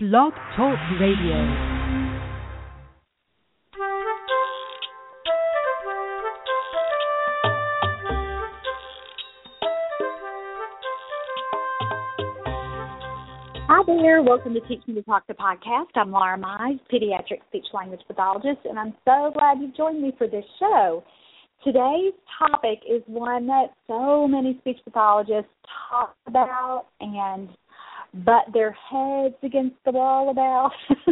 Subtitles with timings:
[0.00, 1.34] Blog Talk Radio.
[13.66, 15.86] Hi there, welcome to Teach Me to Talk the podcast.
[15.96, 20.28] I'm Laura Mize, pediatric speech language pathologist, and I'm so glad you joined me for
[20.28, 21.02] this show.
[21.64, 25.50] Today's topic is one that so many speech pathologists
[25.90, 27.48] talk about and
[28.14, 30.72] butt their heads against the wall about.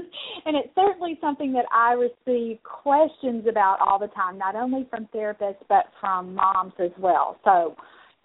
[0.46, 5.08] and it's certainly something that I receive questions about all the time, not only from
[5.14, 7.38] therapists but from moms as well.
[7.44, 7.76] So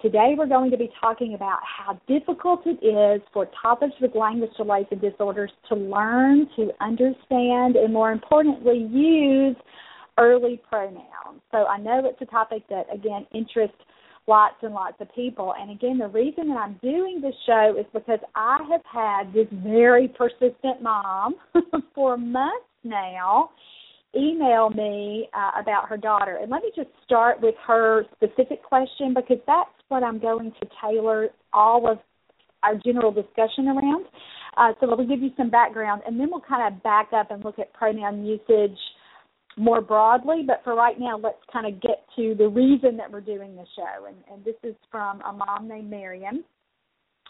[0.02, 4.50] Today we're going to be talking about how difficult it is for toddlers with language
[4.58, 9.56] delays and disorders to learn, to understand, and more importantly, use
[10.18, 11.42] early pronouns.
[11.52, 13.78] So I know it's a topic that, again, interests
[14.28, 15.54] lots and lots of people.
[15.60, 19.48] And again, the reason that I'm doing this show is because I have had this
[19.52, 21.36] very persistent mom
[21.96, 23.50] for months now
[24.16, 26.38] email me uh, about her daughter.
[26.42, 30.68] And let me just start with her specific question because that's what I'm going to
[30.82, 32.00] tailor all of
[32.64, 34.06] our general discussion around.
[34.58, 37.32] Uh, so let me give you some background, and then we'll kind of back up
[37.32, 38.78] and look at pronoun usage
[39.58, 40.44] more broadly.
[40.46, 43.66] But for right now, let's kind of get to the reason that we're doing the
[43.76, 44.06] show.
[44.08, 46.44] And, and this is from a mom named Miriam.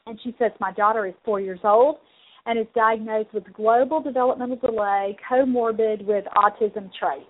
[0.05, 1.97] And she says, My daughter is four years old
[2.45, 7.29] and is diagnosed with global developmental delay comorbid with autism traits.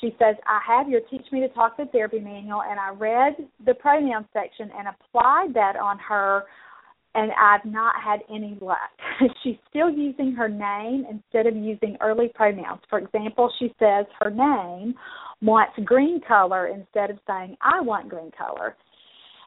[0.00, 3.34] She says, I have your Teach Me to Talk the Therapy manual, and I read
[3.64, 6.42] the pronoun section and applied that on her,
[7.14, 8.90] and I've not had any luck.
[9.42, 12.80] She's still using her name instead of using early pronouns.
[12.88, 14.94] For example, she says her name
[15.42, 18.76] wants green color instead of saying, I want green color.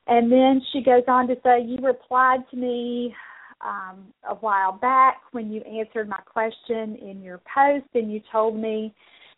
[0.07, 3.15] And then she goes on to say, You replied to me
[3.61, 8.55] um, a while back when you answered my question in your post and you told
[8.55, 8.93] me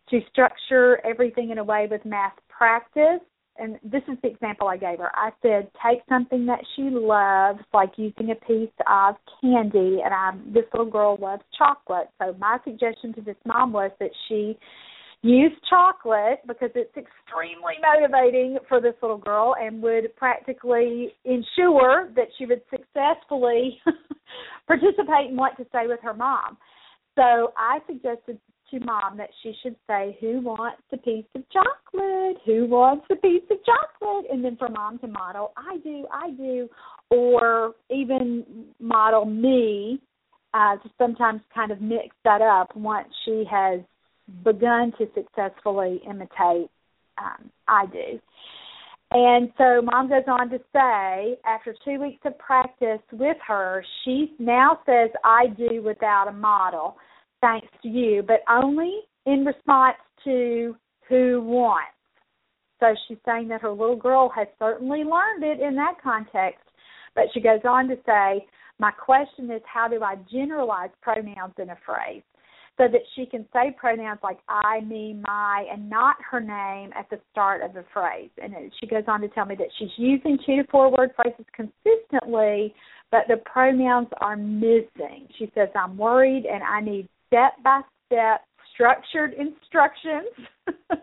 [0.10, 3.22] to structure everything in a way with mass practice.
[3.60, 5.12] And this is the example I gave her.
[5.16, 10.32] I said, take something that she loves, like using a piece of candy, and I,
[10.54, 12.10] this little girl loves chocolate.
[12.22, 14.58] So my suggestion to this mom was that she
[15.24, 22.28] use chocolate because it's extremely motivating for this little girl and would practically ensure that
[22.38, 23.80] she would successfully
[24.68, 26.58] participate in what to say with her mom.
[27.16, 28.40] So I suggested
[28.72, 32.38] to mom that she should say, Who wants a piece of chocolate?
[32.46, 34.26] Who wants a piece of chocolate?
[34.32, 36.70] And then for mom to model, I do, I do,
[37.10, 40.02] or even model me
[40.54, 43.82] uh, to sometimes kind of mix that up once she has
[44.44, 46.70] begun to successfully imitate
[47.18, 48.20] um, I do.
[49.12, 54.34] And so mom goes on to say, after two weeks of practice with her, she
[54.38, 56.98] now says I do without a model,
[57.42, 60.76] thanks to you, but only in response to
[61.08, 61.92] who wants.
[62.80, 66.64] So she's saying that her little girl has certainly learned it in that context,
[67.16, 68.46] but she goes on to say,
[68.80, 72.22] my question is how do I generalize pronouns in a phrase?
[72.78, 77.10] so that she can say pronouns like I, me, my, and not her name at
[77.10, 78.30] the start of the phrase.
[78.42, 81.46] And she goes on to tell me that she's using two to four word phrases
[81.56, 82.76] consistently,
[83.10, 85.28] but the pronouns are missing.
[85.40, 88.42] She says, I'm worried and I need step by step
[88.74, 90.28] structured instructions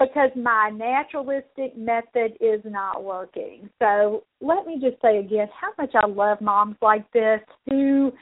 [0.00, 3.68] because my naturalistic method is not working.
[3.78, 8.12] So let me just say again how much I love moms like this who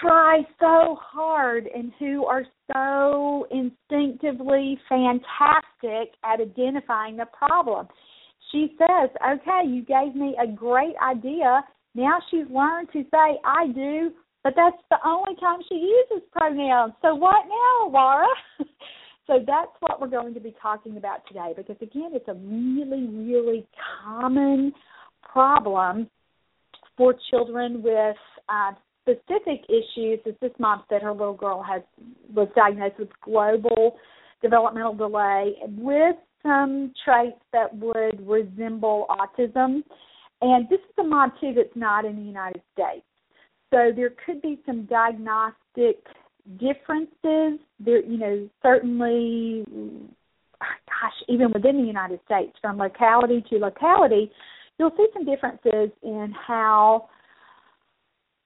[0.00, 7.88] try so hard and who are so instinctively fantastic at identifying the problem.
[8.50, 11.62] She says, Okay, you gave me a great idea.
[11.94, 14.12] Now she's learned to say, I do,
[14.44, 16.94] but that's the only time she uses pronouns.
[17.02, 18.26] So what now, Laura?
[19.26, 23.06] so that's what we're going to be talking about today because, again, it's a really,
[23.08, 23.66] really
[24.04, 24.72] common
[25.22, 26.08] problem
[26.96, 28.16] for children with
[28.48, 28.72] uh,
[29.02, 31.82] specific issues is this mom said her little girl has
[32.34, 33.96] was diagnosed with global
[34.42, 39.82] developmental delay with some traits that would resemble autism.
[40.40, 43.04] And this is a mom too that's not in the United States.
[43.72, 46.04] So there could be some diagnostic
[46.58, 47.58] differences.
[47.80, 49.64] There you know, certainly
[50.60, 54.30] gosh, even within the United States, from locality to locality,
[54.78, 57.08] you'll see some differences in how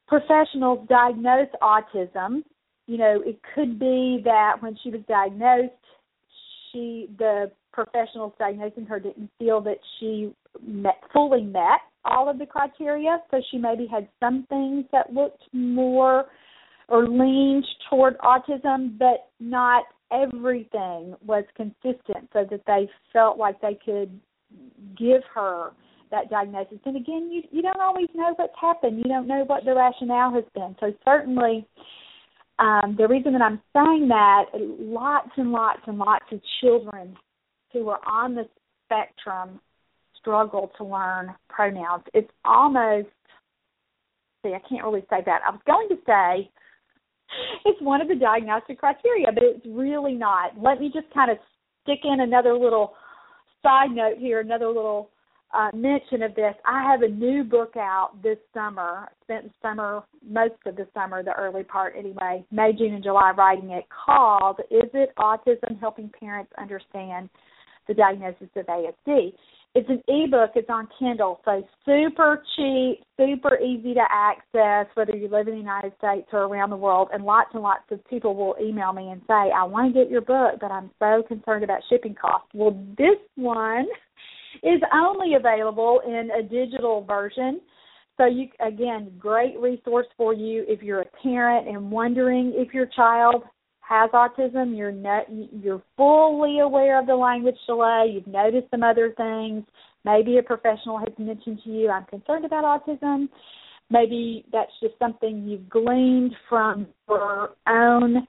[0.06, 2.42] professionals diagnose autism,
[2.86, 5.72] you know, it could be that when she was diagnosed,
[6.72, 10.32] she the professionals diagnosing her didn't feel that she
[10.66, 15.42] met fully met all of the criteria, so she maybe had some things that looked
[15.52, 16.26] more
[16.88, 23.76] or leaned toward autism, but not everything was consistent so that they felt like they
[23.84, 24.20] could
[24.96, 25.72] give her
[26.12, 26.78] that diagnosis.
[26.84, 28.98] And again, you you don't always know what's happened.
[28.98, 30.76] You don't know what the rationale has been.
[30.78, 31.66] So certainly
[32.58, 37.16] um, the reason that I'm saying that lots and lots and lots of children
[37.72, 38.44] who are on the
[38.84, 39.60] spectrum
[40.26, 42.02] struggle to learn pronouns.
[42.12, 43.06] It's almost
[44.42, 45.40] see, I can't really say that.
[45.46, 46.50] I was going to say
[47.64, 50.52] it's one of the diagnostic criteria, but it's really not.
[50.60, 51.38] Let me just kind of
[51.82, 52.94] stick in another little
[53.62, 55.10] side note here, another little
[55.54, 56.54] uh, mention of this.
[56.66, 59.08] I have a new book out this summer.
[59.08, 63.32] I spent summer, most of the summer, the early part anyway, May, June, and July,
[63.36, 65.78] writing it called "Is It Autism?
[65.80, 67.30] Helping Parents Understand
[67.88, 69.32] the Diagnosis of ASD."
[69.74, 70.52] It's an ebook.
[70.54, 75.60] It's on Kindle, so super cheap, super easy to access, whether you live in the
[75.60, 77.08] United States or around the world.
[77.12, 80.10] And lots and lots of people will email me and say, "I want to get
[80.10, 83.86] your book, but I'm so concerned about shipping costs." Well, this one
[84.62, 87.60] is only available in a digital version.
[88.16, 92.86] So you again, great resource for you if you're a parent and wondering if your
[92.86, 93.44] child
[93.88, 99.14] has autism, you're not, you're fully aware of the language delay, you've noticed some other
[99.16, 99.64] things.
[100.04, 103.28] Maybe a professional has mentioned to you, I'm concerned about autism.
[103.90, 108.26] Maybe that's just something you've gleaned from your own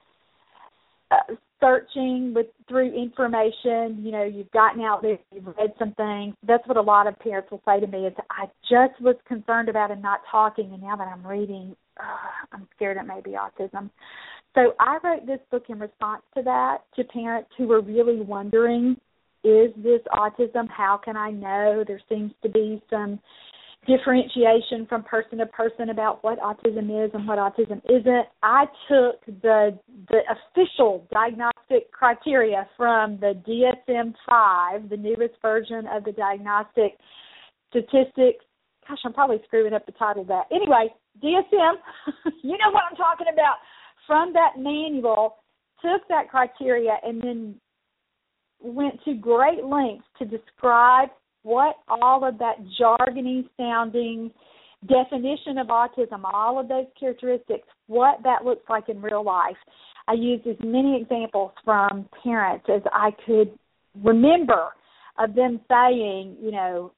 [1.10, 4.00] uh, searching with through information.
[4.04, 6.36] You know, you've gotten out there, you've read some things.
[6.46, 9.68] That's what a lot of parents will say to me is, I just was concerned
[9.68, 13.32] about him not talking, and now that I'm reading, uh, I'm scared it may be
[13.32, 13.90] autism.
[14.54, 18.96] So I wrote this book in response to that, to parents who were really wondering,
[19.44, 20.68] is this autism?
[20.68, 21.84] How can I know?
[21.86, 23.20] There seems to be some
[23.86, 28.26] differentiation from person to person about what autism is and what autism isn't.
[28.42, 29.78] I took the
[30.08, 36.98] the official diagnostic criteria from the DSM-5, the newest version of the diagnostic
[37.70, 38.44] statistics.
[38.88, 40.44] Gosh, I'm probably screwing up the title of that.
[40.50, 40.88] Anyway,
[41.22, 41.74] DSM,
[42.42, 43.56] you know what I'm talking about
[44.06, 45.36] from that manual,
[45.82, 47.54] took that criteria, and then
[48.60, 51.10] went to great lengths to describe
[51.42, 54.30] what all of that jargony sounding
[54.86, 59.56] definition of autism, all of those characteristics, what that looks like in real life.
[60.06, 63.50] I used as many examples from parents as I could
[64.02, 64.68] remember
[65.18, 66.92] of them saying, you know,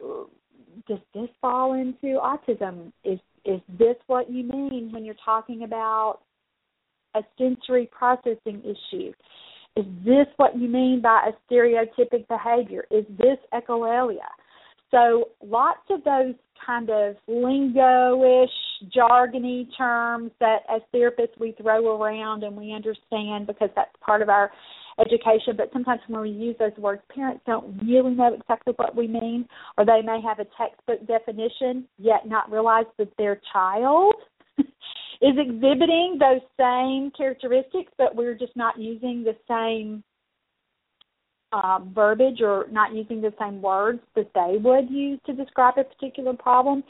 [0.86, 2.92] does this fall into autism?
[3.04, 6.20] Is is this what you mean when you're talking about
[7.14, 9.12] a sensory processing issue?
[9.76, 12.84] Is this what you mean by a stereotypic behavior?
[12.90, 14.28] Is this echolalia?
[14.90, 16.34] So lots of those
[16.66, 23.70] kind of lingo-ish, jargony terms that as therapists we throw around and we understand because
[23.76, 24.50] that's part of our
[25.00, 25.54] education.
[25.56, 29.46] But sometimes when we use those words, parents don't really know exactly what we mean,
[29.78, 34.14] or they may have a textbook definition yet not realize that their child
[34.58, 40.02] is exhibiting those same characteristics, but we're just not using the same
[41.52, 45.84] uh, verbiage or not using the same words that they would use to describe a
[45.84, 46.82] particular problem.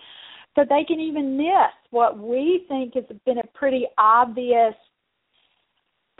[0.57, 4.75] So they can even miss what we think has been a pretty obvious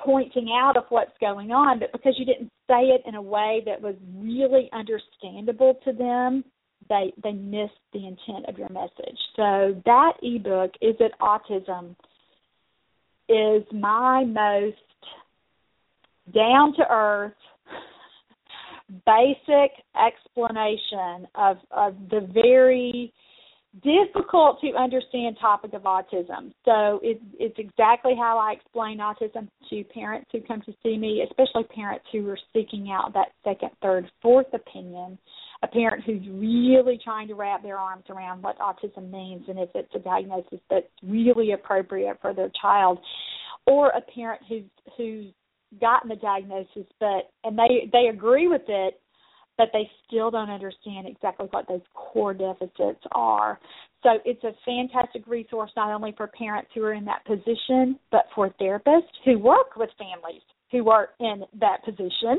[0.05, 3.63] pointing out of what's going on, but because you didn't say it in a way
[3.67, 6.45] that was really understandable to them,
[6.89, 9.19] they they miss the intent of your message.
[9.37, 11.95] So that ebook is it autism
[13.29, 14.77] is my most
[16.35, 17.33] down to earth
[19.07, 23.13] basic explanation of of the very
[23.83, 26.53] difficult to understand topic of autism.
[26.65, 31.25] So it, it's exactly how I explain autism to parents who come to see me,
[31.29, 35.19] especially parents who are seeking out that second, third, fourth opinion
[35.63, 39.69] a parent who's really trying to wrap their arms around what autism means and if
[39.75, 42.99] it's a diagnosis that's really appropriate for their child
[43.67, 44.65] or a parent who's
[44.97, 45.27] who's
[45.81, 49.01] gotten the diagnosis but and they they agree with it
[49.61, 53.61] but they still don't understand exactly what those core deficits are.
[54.03, 58.23] So it's a fantastic resource not only for parents who are in that position, but
[58.35, 60.41] for therapists who work with families
[60.73, 62.39] who are in that position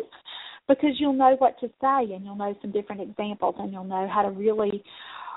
[0.68, 4.10] because you'll know what to say and you'll know some different examples and you'll know
[4.12, 4.84] how to really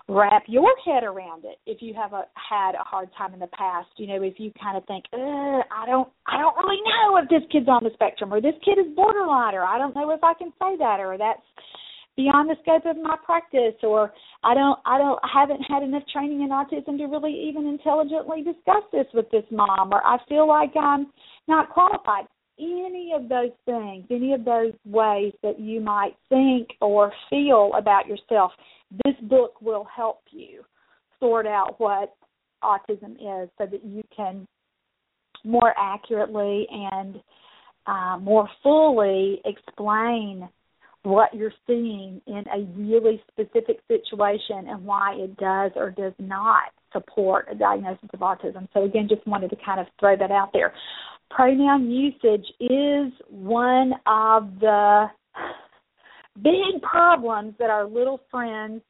[0.09, 3.47] wrap your head around it if you have a had a hard time in the
[3.49, 6.09] past you know if you kind of think i don't i don't
[6.75, 9.79] really know if this kid's on the spectrum or this kid is borderline or i
[9.79, 11.43] don't know if i can say that or that's
[12.17, 14.13] beyond the scope of my practice or
[14.43, 18.43] I don't I don't I haven't had enough training in autism to really even intelligently
[18.43, 21.09] discuss this with this mom or I feel like I'm
[21.49, 22.27] not qualified.
[22.59, 28.07] Any of those things, any of those ways that you might think or feel about
[28.07, 28.53] yourself,
[29.05, 30.63] this book will help you
[31.19, 32.15] sort out what
[32.63, 34.47] autism is so that you can
[35.45, 37.21] more accurately and
[37.87, 40.49] uh, more fully explain
[41.03, 46.73] what you're seeing in a really specific situation and why it does or does not
[46.93, 48.67] support a diagnosis of autism.
[48.73, 50.73] So, again, just wanted to kind of throw that out there.
[51.31, 55.07] Pronoun usage is one of the
[56.43, 58.81] big problems that our little friends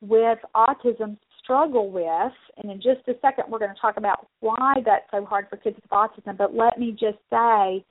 [0.00, 2.32] with autism struggle with.
[2.56, 5.56] And in just a second, we're going to talk about why that's so hard for
[5.56, 6.36] kids with autism.
[6.36, 7.84] But let me just say,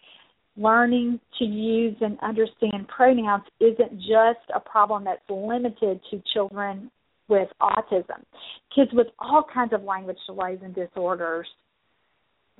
[0.57, 6.91] learning to use and understand pronouns isn't just a problem that's limited to children
[7.27, 8.21] with autism.
[8.75, 11.47] Kids with all kinds of language delays and disorders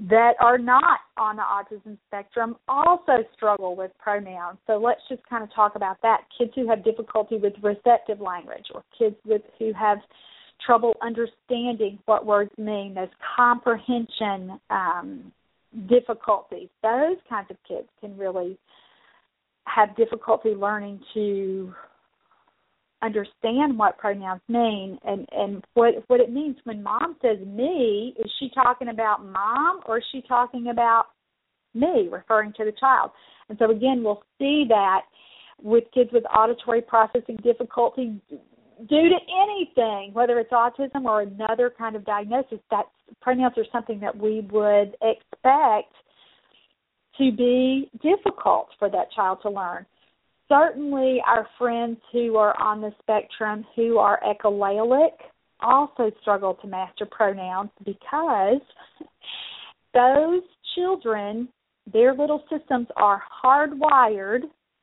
[0.09, 4.57] that are not on the autism spectrum also struggle with pronouns.
[4.65, 6.21] So let's just kind of talk about that.
[6.35, 10.00] Kids who have difficulty with receptive language or kids with who have
[10.65, 15.32] trouble understanding what words mean, those comprehension um,
[15.89, 18.58] difficulties, those kinds of kids can really
[19.65, 21.74] have difficulty learning to
[23.01, 26.55] understand what pronouns mean and and what what it means.
[26.63, 31.05] When mom says me is she talking about mom or is she talking about
[31.74, 33.12] me referring to the child?
[33.50, 35.01] And so again we'll see that
[35.62, 38.22] with kids with auditory processing difficulty
[38.88, 42.86] due to anything, whether it's autism or another kind of diagnosis, that
[43.22, 45.94] pronouns are something that we would expect
[47.18, 49.86] to be difficult for that child to learn.
[50.50, 55.12] Certainly, our friends who are on the spectrum who are echolalic
[55.62, 58.62] also struggle to master pronouns because
[59.94, 60.42] those
[60.75, 61.48] children,
[61.92, 64.42] their little systems are hardwired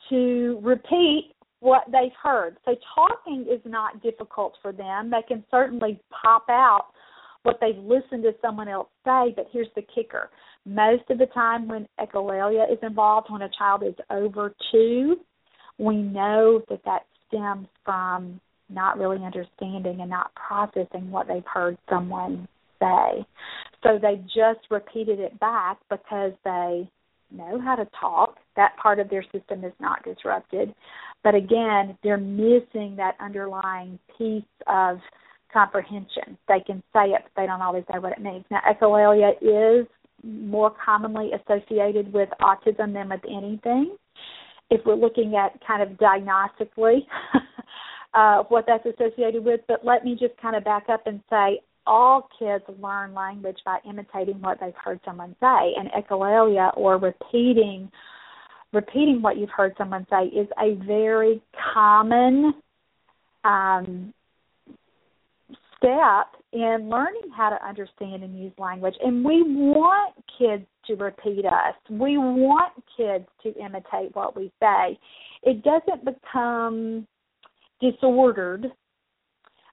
[0.08, 2.56] to repeat what they've heard.
[2.64, 5.10] So talking is not difficult for them.
[5.10, 6.86] They can certainly pop out
[7.42, 10.30] what they've listened to someone else say, but here's the kicker.
[10.66, 15.16] Most of the time when echolalia is involved, when a child is over two,
[15.78, 21.76] we know that that stems from not really understanding and not processing what they've heard
[21.88, 22.46] someone
[22.78, 23.24] say.
[23.82, 26.88] So they just repeated it back because they
[27.30, 28.36] know how to talk.
[28.56, 30.74] That part of their system is not disrupted.
[31.22, 34.98] But again, they're missing that underlying piece of
[35.52, 36.38] comprehension.
[36.48, 38.44] They can say it, but they don't always know what it means.
[38.50, 39.86] Now, echolalia is
[40.22, 43.96] more commonly associated with autism than with anything.
[44.70, 47.00] If we're looking at kind of diagnostically
[48.14, 51.60] uh, what that's associated with, but let me just kind of back up and say
[51.86, 57.90] all kids learn language by imitating what they've heard someone say, and echolalia or repeating
[58.72, 61.42] repeating what you've heard someone say is a very
[61.74, 62.54] common
[63.44, 64.12] um,
[65.76, 68.94] step in learning how to understand and use language.
[69.02, 71.74] And we want kids to repeat us.
[71.88, 74.98] We want kids to imitate what we say.
[75.42, 77.06] It doesn't become
[77.80, 78.66] disordered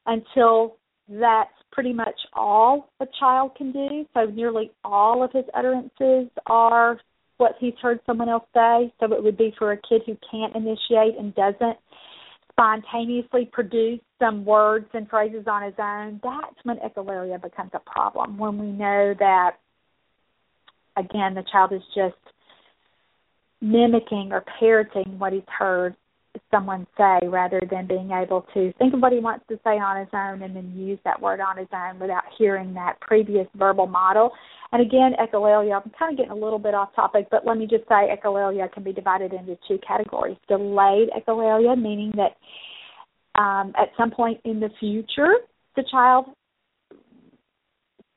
[0.05, 0.77] until
[1.09, 4.05] that's pretty much all a child can do.
[4.13, 6.99] So nearly all of his utterances are
[7.37, 8.93] what he's heard someone else say.
[8.99, 11.77] So it would be for a kid who can't initiate and doesn't
[12.51, 16.19] spontaneously produce some words and phrases on his own.
[16.23, 18.37] That's when echolalia becomes a problem.
[18.37, 19.57] When we know that,
[20.97, 22.15] again, the child is just
[23.61, 25.95] mimicking or parroting what he's heard
[26.51, 29.99] someone say rather than being able to think of what he wants to say on
[29.99, 33.87] his own and then use that word on his own without hearing that previous verbal
[33.87, 34.31] model.
[34.71, 37.67] And again, echolalia, I'm kind of getting a little bit off topic, but let me
[37.67, 40.37] just say echolalia can be divided into two categories.
[40.47, 45.33] Delayed echolalia, meaning that um, at some point in the future,
[45.75, 46.25] the child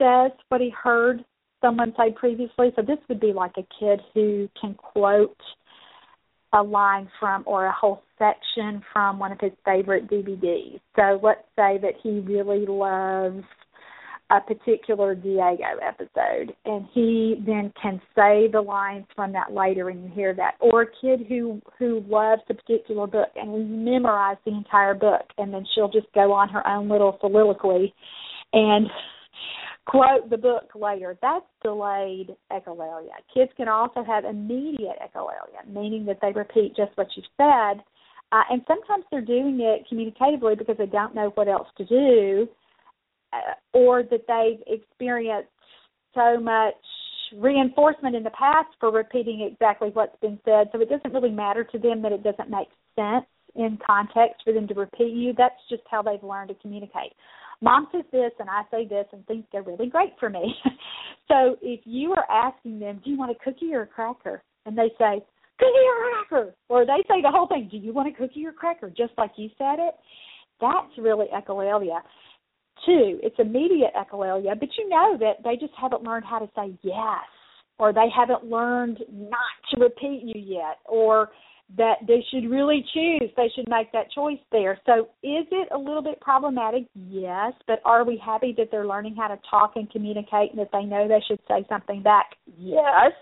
[0.01, 1.25] says what he heard
[1.61, 2.73] someone say previously.
[2.75, 5.37] So this would be like a kid who can quote
[6.53, 10.81] a line from or a whole section from one of his favorite DVDs.
[10.97, 13.45] So let's say that he really loves
[14.31, 20.05] a particular Diego episode and he then can say the lines from that later and
[20.05, 20.55] you hear that.
[20.61, 25.23] Or a kid who who loves a particular book and we memorize the entire book
[25.39, 27.93] and then she'll just go on her own little soliloquy
[28.53, 28.87] and
[29.87, 31.19] quote the book later.
[31.21, 33.17] That's delayed echolalia.
[33.33, 37.83] Kids can also have immediate echolalia, meaning that they repeat just what you said,
[38.33, 42.49] Uh, and sometimes they're doing it communicatively because they don't know what else to do,
[43.33, 45.51] uh, or that they've experienced
[46.15, 46.75] so much
[47.37, 50.69] reinforcement in the past for repeating exactly what's been said.
[50.73, 54.53] So it doesn't really matter to them that it doesn't make sense in context for
[54.53, 55.33] them to repeat you.
[55.37, 57.13] That's just how they've learned to communicate.
[57.63, 60.55] Mom says this and I say this and things are really great for me.
[61.29, 64.43] so if you are asking them, Do you want a cookie or a cracker?
[64.67, 65.23] And they say,
[65.59, 68.53] Cookie or cracker or they say the whole thing, Do you want a cookie or
[68.53, 68.91] cracker?
[68.91, 69.95] Just like you said it,
[70.61, 72.01] that's really echolalia.
[72.87, 76.75] Two, it's immediate echolalia, but you know that they just haven't learned how to say
[76.83, 77.29] yes,
[77.79, 79.39] or they haven't learned not
[79.71, 81.29] to repeat you yet, or
[81.77, 83.31] that they should really choose.
[83.37, 84.79] They should make that choice there.
[84.87, 86.85] So, is it a little bit problematic?
[86.95, 90.71] Yes, but are we happy that they're learning how to talk and communicate and that
[90.73, 92.31] they know they should say something back?
[92.59, 93.13] Yes.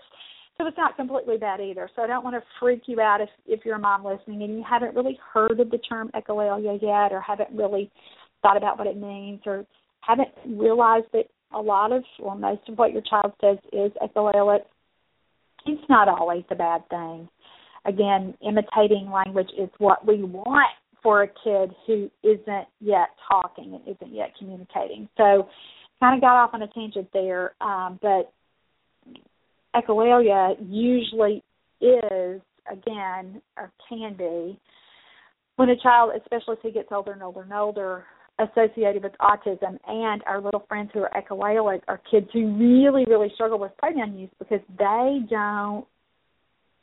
[0.57, 1.89] So it's not completely bad either.
[1.95, 4.55] So I don't want to freak you out if if you're a mom listening and
[4.55, 7.89] you haven't really heard of the term echolalia yet or haven't really
[8.41, 9.65] thought about what it means or
[10.01, 14.59] haven't realized that a lot of or most of what your child says is echolalic,
[15.65, 17.29] it's not always a bad thing.
[17.85, 20.71] Again, imitating language is what we want
[21.01, 25.07] for a kid who isn't yet talking and isn't yet communicating.
[25.17, 25.47] So,
[25.99, 28.31] kind of got off on a tangent there, um, but
[29.75, 31.43] echolalia usually
[31.81, 34.59] is, again, or can be,
[35.55, 38.05] when a child, especially as he gets older and older and older,
[38.39, 43.29] associated with autism and our little friends who are echolalic are kids who really, really
[43.35, 45.85] struggle with pronoun use because they don't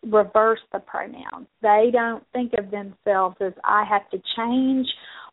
[0.02, 1.46] reverse the pronouns.
[1.62, 4.86] They don't think of themselves as I have to change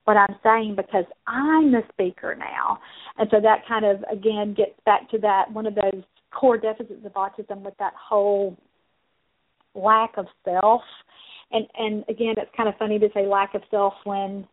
[0.05, 2.79] what I'm saying because I'm the speaker now.
[3.17, 7.05] And so that kind of again gets back to that one of those core deficits
[7.05, 8.58] of autism with that whole
[9.75, 10.82] lack of self.
[11.51, 14.48] And and again it's kind of funny to say lack of self when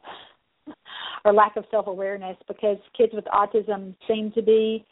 [1.25, 4.85] or lack of self awareness because kids with autism seem to be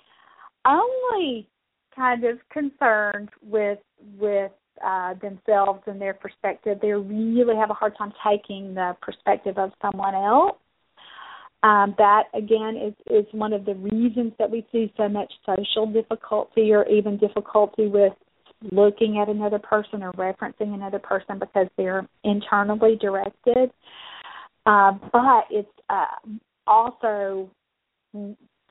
[0.67, 1.49] only
[1.95, 3.79] kind of concerned with
[4.19, 4.53] with
[4.85, 6.79] uh, themselves and their perspective.
[6.81, 10.57] They really have a hard time taking the perspective of someone else.
[11.64, 15.87] Um, that again is is one of the reasons that we see so much social
[15.87, 18.12] difficulty or even difficulty with
[18.71, 23.71] looking at another person or referencing another person because they're internally directed.
[24.67, 26.05] Uh, but it's uh,
[26.67, 27.51] also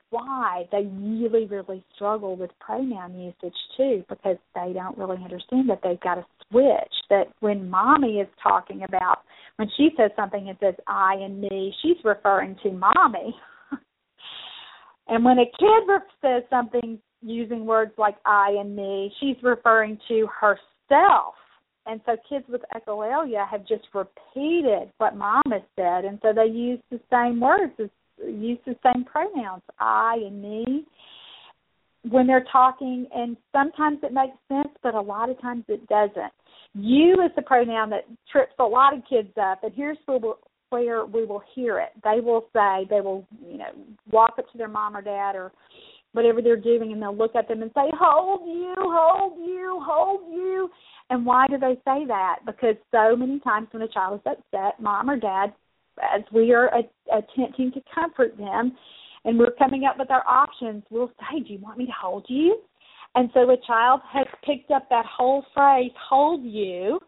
[0.10, 5.80] why they really, really struggle with pronoun usage too, because they don't really understand that
[5.84, 6.93] they've got to switch.
[7.10, 9.20] That when mommy is talking about,
[9.58, 13.36] when she says something and says I and me, she's referring to mommy.
[15.08, 20.28] and when a kid says something using words like I and me, she's referring to
[20.39, 21.34] herself
[21.88, 26.52] and so kids with echolalia have just repeated what mom has said, and so they
[26.52, 27.72] use the same words,
[28.25, 30.86] use the same pronouns, I and me,
[32.10, 33.08] when they're talking.
[33.13, 36.34] And sometimes it makes sense, but a lot of times it doesn't.
[36.73, 40.39] You is the pronoun that trips a lot of kids up, and here's where we'll,
[40.69, 41.89] where we will hear it.
[42.03, 43.71] They will say, they will, you know,
[44.12, 45.51] walk up to their mom or dad or
[46.12, 50.21] whatever they're doing, and they'll look at them and say, "Hold you, hold you, hold
[50.32, 50.69] you."
[51.10, 52.39] And why do they say that?
[52.45, 55.53] Because so many times when a child is upset, mom or dad,
[56.01, 58.77] as we are a- attempting to comfort them,
[59.25, 62.25] and we're coming up with our options, we'll say, "Do you want me to hold
[62.29, 62.62] you?"
[63.15, 67.01] And so a child has picked up that whole phrase, "hold you,"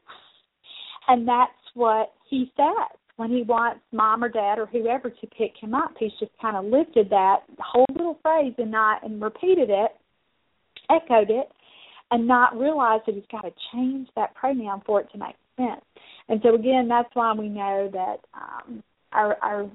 [1.07, 5.55] and that's what he says when he wants mom or dad or whoever to pick
[5.57, 5.91] him up.
[5.99, 9.91] He's just kind of lifted that whole little phrase and not and repeated it,
[10.89, 11.51] echoed it,
[12.11, 15.83] and not realized that he's got to change that pronoun for it to make sense.
[16.29, 19.69] And so again, that's why we know that um, our our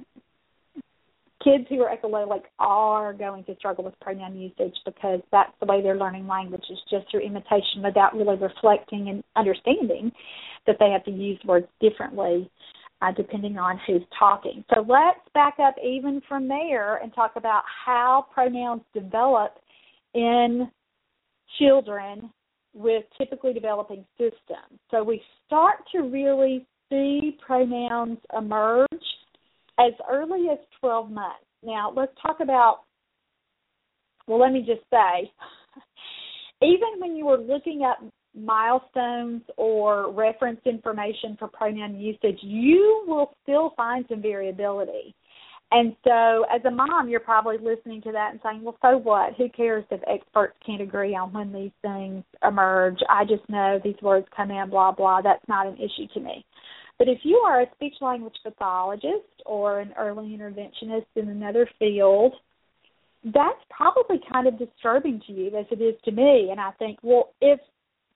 [1.42, 5.82] kids who are echolalic are going to struggle with pronoun usage because that's the way
[5.82, 10.10] they're learning language is just through imitation without really reflecting and understanding
[10.66, 12.50] that they have to use words differently
[13.02, 14.64] uh, depending on who's talking.
[14.74, 19.56] So let's back up even from there and talk about how pronouns develop
[20.14, 20.70] in
[21.58, 22.30] children
[22.74, 24.78] with typically developing systems.
[24.90, 28.88] So we start to really see pronouns emerge
[29.78, 31.44] as early as 12 months.
[31.62, 32.80] Now, let's talk about,
[34.26, 35.30] well, let me just say,
[36.62, 37.98] even when you were looking up
[38.36, 45.14] milestones or reference information for pronoun usage, you will still find some variability.
[45.76, 49.34] And so, as a mom, you're probably listening to that and saying, well, so what?
[49.34, 52.98] Who cares if experts can't agree on when these things emerge?
[53.10, 55.20] I just know these words come in, blah, blah.
[55.20, 56.46] That's not an issue to me.
[56.96, 62.34] But if you are a speech language pathologist or an early interventionist in another field,
[63.24, 66.50] that's probably kind of disturbing to you as it is to me.
[66.52, 67.58] And I think, well, if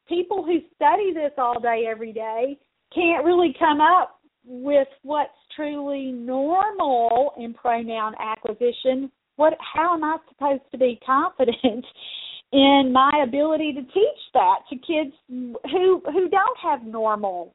[0.09, 2.57] people who study this all day, every day,
[2.95, 10.17] can't really come up with what's truly normal in pronoun acquisition, what how am I
[10.29, 11.85] supposed to be confident
[12.53, 17.55] in my ability to teach that to kids who who don't have normal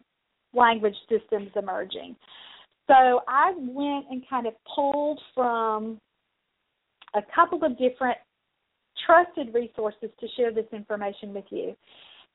[0.54, 2.16] language systems emerging?
[2.88, 6.00] So I went and kind of pulled from
[7.16, 8.18] a couple of different
[9.06, 11.76] trusted resources to share this information with you.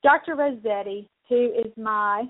[0.02, 0.36] Dr.
[0.36, 2.24] Rossetti, who is my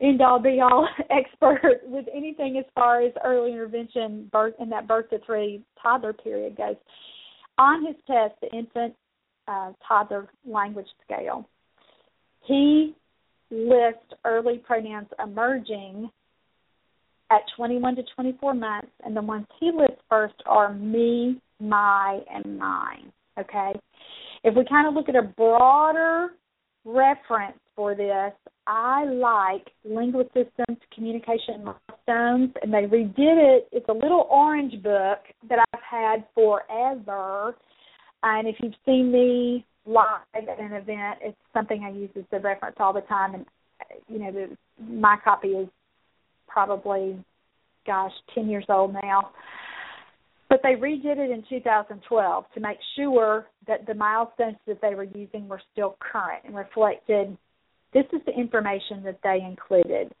[0.00, 4.86] end all be all expert with anything as far as early intervention birth in that
[4.86, 6.76] birth to three toddler period goes.
[7.58, 8.94] On his test, the infant
[9.48, 11.48] uh, toddler language scale,
[12.46, 12.94] he
[13.50, 16.10] lists early pronouns emerging
[17.30, 22.58] at 21 to 24 months, and the ones he lists first are me, my, and
[22.58, 23.12] mine.
[23.38, 23.72] Okay?
[24.44, 26.30] If we kind of look at a broader
[26.88, 28.32] reference for this,
[28.66, 33.68] I like LinguiSystems Communication Milestones, and they redid it.
[33.72, 37.54] It's a little orange book that I've had forever.
[38.22, 42.40] And if you've seen me live at an event, it's something I use as a
[42.40, 43.34] reference all the time.
[43.34, 43.46] And
[44.08, 45.68] you know, the, my copy is
[46.46, 47.16] probably,
[47.86, 49.30] gosh, ten years old now.
[50.48, 55.04] But they redid it in 2012 to make sure that the milestones that they were
[55.04, 57.36] using were still current and reflected.
[57.92, 60.12] This is the information that they included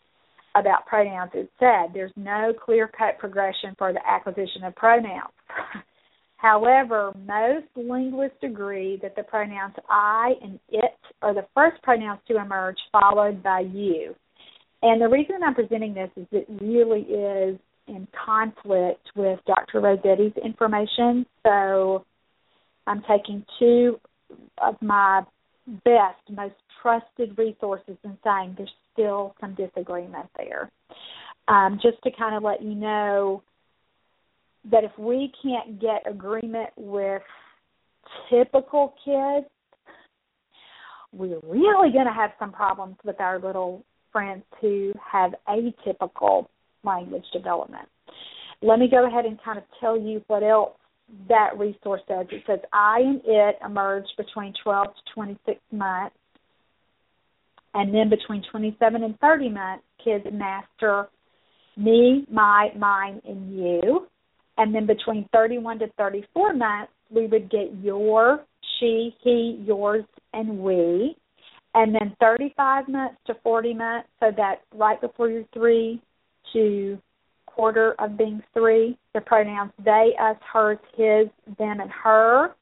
[0.54, 1.30] about pronouns.
[1.34, 5.32] It said there's no clear cut progression for the acquisition of pronouns.
[6.36, 12.36] However, most linguists agree that the pronouns I and it are the first pronouns to
[12.36, 14.14] emerge, followed by you.
[14.82, 17.58] And the reason I'm presenting this is it really is
[17.88, 19.80] in conflict with Dr.
[19.80, 21.26] Rossetti's information.
[21.44, 22.04] So
[22.86, 23.98] I'm taking two
[24.62, 25.22] of my
[25.84, 30.70] best, most trusted resources and saying there's still some disagreement there.
[31.48, 33.42] Um, just to kind of let you know
[34.70, 37.22] that if we can't get agreement with
[38.30, 39.46] typical kids,
[41.12, 46.46] we're really going to have some problems with our little friends who have atypical
[46.88, 47.88] language development.
[48.62, 50.72] Let me go ahead and kind of tell you what else
[51.28, 52.26] that resource says.
[52.30, 56.16] It says I and it emerge between 12 to 26 months,
[57.74, 61.08] and then between 27 and 30 months, kids master
[61.76, 64.06] me, my, mine, and you.
[64.56, 68.44] And then between 31 to 34 months, we would get your,
[68.78, 71.16] she, he, yours, and we.
[71.74, 76.02] And then 35 months to 40 months, so that's right before you're three,
[76.52, 76.98] to
[77.58, 78.96] quarter of being three.
[79.14, 81.26] The pronouns they, us, hers, his,
[81.58, 82.54] them, and her.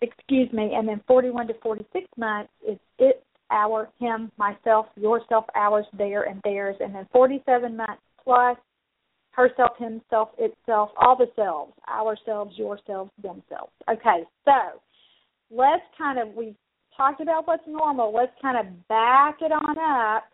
[0.00, 0.72] Excuse me.
[0.74, 6.40] And then 41 to 46 months is it, our, him, myself, yourself, ours, their, and
[6.44, 6.76] theirs.
[6.78, 8.56] And then 47 months plus
[9.32, 13.72] herself, himself, itself, all the selves, ourselves, yourselves, themselves.
[13.90, 14.80] Okay, so
[15.50, 16.54] let's kind of, we've
[16.96, 18.14] talked about what's normal.
[18.14, 19.76] Let's kind of back it on
[20.16, 20.24] up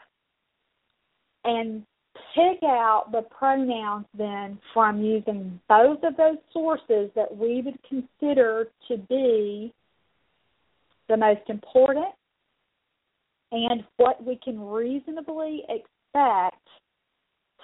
[1.44, 1.84] and
[2.34, 8.66] pick out the pronouns then from using both of those sources that we would consider
[8.88, 9.72] to be
[11.08, 12.06] the most important
[13.52, 16.62] and what we can reasonably expect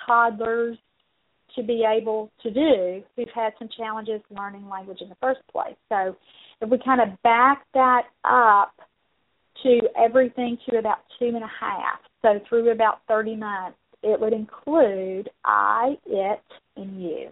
[0.07, 0.77] toddlers
[1.55, 5.77] to be able to do who've had some challenges learning language in the first place.
[5.89, 6.17] So
[6.61, 8.75] if we kind of back that up
[9.63, 14.33] to everything to about two and a half, so through about 30 months, it would
[14.33, 16.43] include I, it,
[16.77, 17.29] and you.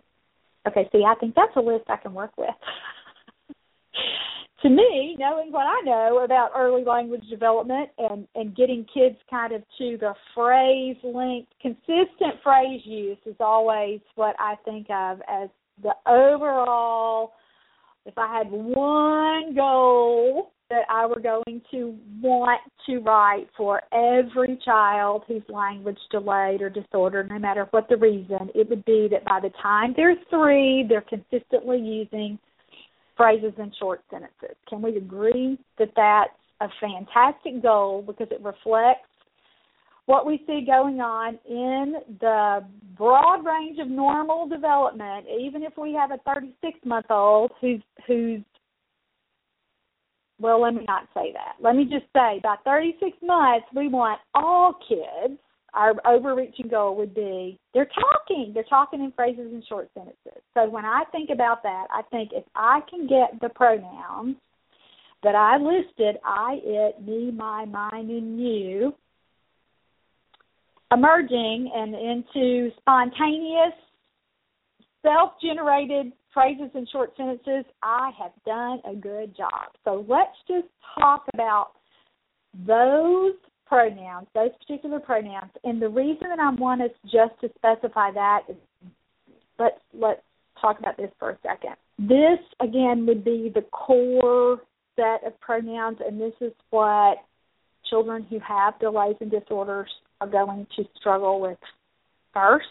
[0.67, 2.49] Okay, see, I think that's a list I can work with.
[4.63, 9.53] to me, knowing what I know about early language development and, and getting kids kind
[9.53, 15.51] of to the phrase length, consistent phrase use is always what I think of as
[15.83, 17.33] the overall,
[18.07, 24.59] if I had one goal that I were going to want to write for every
[24.65, 29.25] child whose language delayed or disordered, no matter what the reason, it would be that
[29.25, 32.39] by the time they're three, they're consistently using
[33.17, 34.57] phrases and short sentences.
[34.69, 39.09] Can we agree that that's a fantastic goal because it reflects
[40.07, 42.65] what we see going on in the
[42.97, 48.41] broad range of normal development, even if we have a 36 month old who's who's
[50.45, 51.55] well, let me not say that.
[51.59, 55.41] Let me just say by 36 months, we want all kids,
[55.73, 58.51] our overreaching goal would be they're talking.
[58.53, 60.43] They're talking in phrases and short sentences.
[60.53, 64.37] So when I think about that, I think if I can get the pronouns
[65.23, 68.95] that I listed, I, it, me, my, mine, and you,
[70.93, 73.73] emerging and into spontaneous,
[75.05, 79.71] self generated phrases and short sentences, I have done a good job.
[79.85, 80.67] So let's just
[80.99, 81.73] talk about
[82.67, 83.35] those
[83.67, 85.51] pronouns, those particular pronouns.
[85.63, 88.57] And the reason that I want us just to specify that is
[89.59, 90.23] let's let's
[90.61, 91.77] talk about this for a second.
[91.99, 94.61] This again would be the core
[94.97, 97.19] set of pronouns and this is what
[97.91, 99.91] children who have delays and disorders
[100.21, 101.59] are going to struggle with
[102.33, 102.67] first.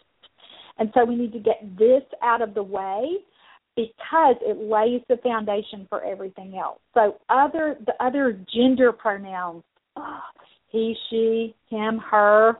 [0.77, 3.17] And so we need to get this out of the way
[3.75, 6.79] because it lays the foundation for everything else.
[6.93, 9.63] So other the other gender pronouns,
[9.95, 10.19] oh,
[10.69, 12.57] he, she, him, her.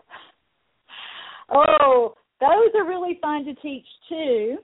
[1.52, 4.58] Oh, those are really fun to teach too.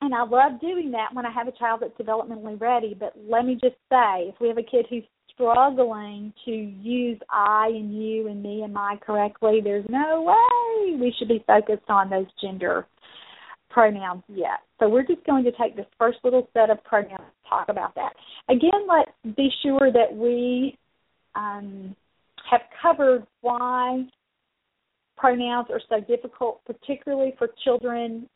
[0.00, 2.94] And I love doing that when I have a child that's developmentally ready.
[2.98, 5.04] But let me just say, if we have a kid who's
[5.34, 11.14] struggling to use I and you and me and my correctly, there's no way we
[11.18, 12.86] should be focused on those gender
[13.70, 14.60] pronouns yet.
[14.78, 17.94] So we're just going to take this first little set of pronouns and talk about
[17.96, 18.12] that.
[18.48, 20.78] Again, let's be sure that we
[21.34, 21.94] um,
[22.50, 24.04] have covered why
[25.16, 28.28] pronouns are so difficult, particularly for children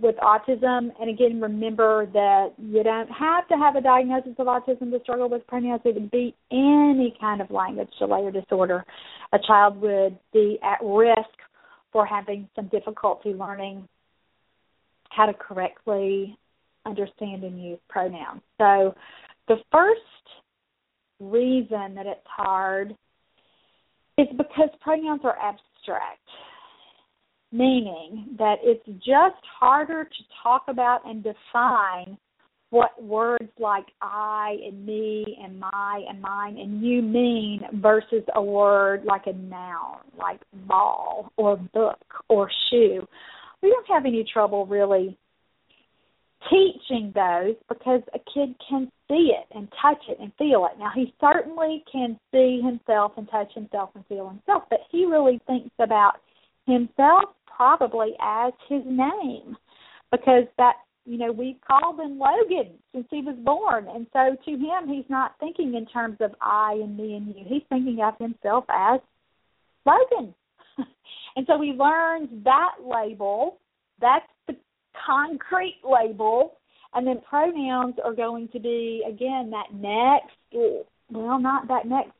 [0.00, 0.90] with autism.
[1.00, 5.28] And again, remember that you don't have to have a diagnosis of autism to struggle
[5.28, 5.82] with pronouns.
[5.84, 8.84] It would be any kind of language delay or disorder.
[9.32, 11.28] A child would be at risk
[11.92, 13.88] for having some difficulty learning
[15.10, 16.38] how to correctly
[16.86, 18.42] understand and use pronouns.
[18.58, 18.94] So
[19.48, 20.00] the first
[21.20, 22.94] reason that it's hard
[24.16, 26.20] is because pronouns are abstract,
[27.50, 32.18] meaning that it's just harder to talk about and define
[32.70, 38.42] what words like I and me and my and mine and you mean versus a
[38.42, 43.06] word like a noun, like ball or book or shoe.
[43.62, 45.16] We don't have any trouble really
[46.50, 50.78] teaching those because a kid can see it and touch it and feel it.
[50.78, 55.40] Now he certainly can see himself and touch himself and feel himself, but he really
[55.46, 56.20] thinks about
[56.66, 59.56] himself probably as his name
[60.12, 64.50] because that you know we've called him Logan since he was born, and so to
[64.52, 67.44] him he's not thinking in terms of I and me and you.
[67.46, 69.00] He's thinking of himself as
[69.84, 70.34] Logan,
[71.36, 73.58] and so he learns that label.
[74.00, 74.54] That's the
[75.04, 76.58] concrete label,
[76.94, 82.12] and then pronouns are going to be again that next, well, not that next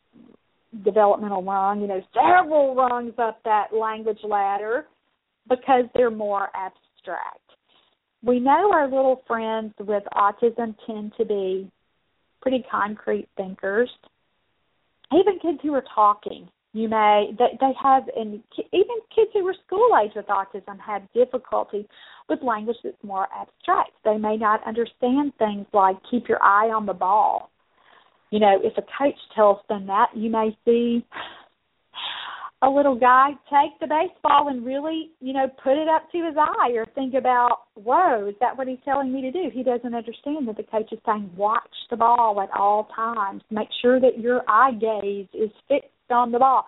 [0.84, 4.86] developmental rung, you know, several rungs up that language ladder
[5.48, 7.40] because they're more abstract.
[8.22, 11.70] We know our little friends with autism tend to be
[12.40, 13.90] pretty concrete thinkers.
[15.12, 19.54] Even kids who are talking, you may they, they have and even kids who are
[19.66, 21.88] school age with autism have difficulty
[22.28, 26.84] with language that's more abstract they may not understand things like keep your eye on
[26.84, 27.50] the ball
[28.30, 31.04] you know if a coach tells them that you may see
[32.62, 36.34] a little guy take the baseball and really you know put it up to his
[36.36, 39.94] eye or think about whoa is that what he's telling me to do he doesn't
[39.94, 44.18] understand that the coach is saying watch the ball at all times make sure that
[44.18, 46.66] your eye gaze is fixed on the ball.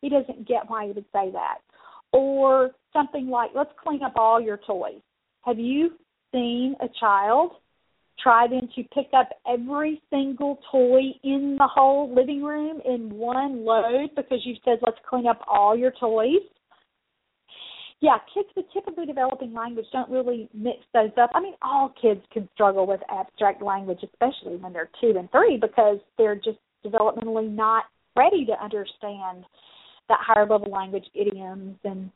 [0.00, 1.58] He doesn't get why he would say that.
[2.12, 5.00] Or something like, let's clean up all your toys.
[5.42, 5.92] Have you
[6.32, 7.52] seen a child
[8.20, 13.64] try then to pick up every single toy in the whole living room in one
[13.64, 16.42] load because you said let's clean up all your toys?
[18.00, 21.30] Yeah, kids with typically developing language don't really mix those up.
[21.34, 25.56] I mean, all kids can struggle with abstract language, especially when they're two and three,
[25.56, 27.84] because they're just developmentally not
[28.16, 29.44] ready to understand
[30.08, 32.10] that higher level language idioms and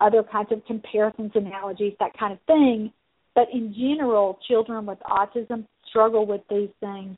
[0.00, 2.92] other kinds of comparisons, analogies, that kind of thing.
[3.34, 7.16] But in general, children with autism struggle with these things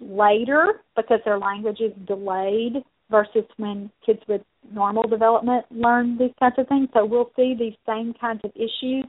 [0.00, 2.74] later because their language is delayed
[3.10, 6.88] versus when kids with normal development learn these kinds of things.
[6.94, 9.04] So we'll see these same kinds of issues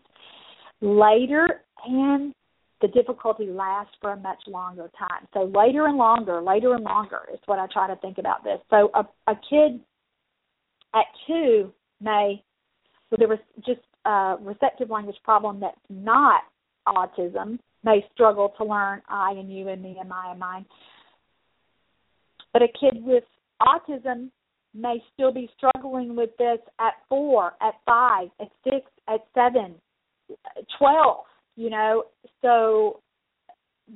[0.82, 2.34] later and
[2.82, 5.28] the difficulty lasts for a much longer time.
[5.34, 8.60] So later and longer, later and longer is what I try to think about this.
[8.70, 9.80] So a, a kid
[10.94, 12.44] at two may,
[13.10, 16.42] well, there was just a receptive language problem that's not
[16.88, 20.66] autism, may struggle to learn I and you and me and my and mine.
[22.54, 23.24] But a kid with
[23.62, 24.30] autism
[24.74, 29.76] may still be struggling with this at four, at five, at six, at seven,
[30.78, 31.26] twelve.
[31.56, 32.04] You know,
[32.42, 33.02] so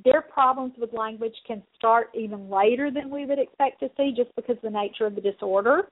[0.05, 4.33] their problems with language can start even later than we would expect to see, just
[4.35, 5.89] because of the nature of the disorder,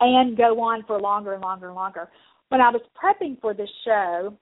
[0.00, 2.08] and go on for longer and longer and longer.
[2.52, 4.36] When I was prepping for this show,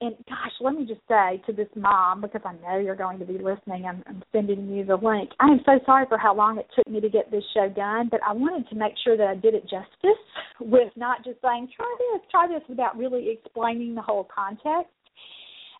[0.00, 3.24] and gosh, let me just say to this mom, because I know you're going to
[3.24, 5.30] be listening, I'm, I'm sending you the link.
[5.40, 8.06] I am so sorry for how long it took me to get this show done,
[8.12, 10.22] but I wanted to make sure that I did it justice
[10.60, 14.94] with not just saying, try this, try this, without really explaining the whole context.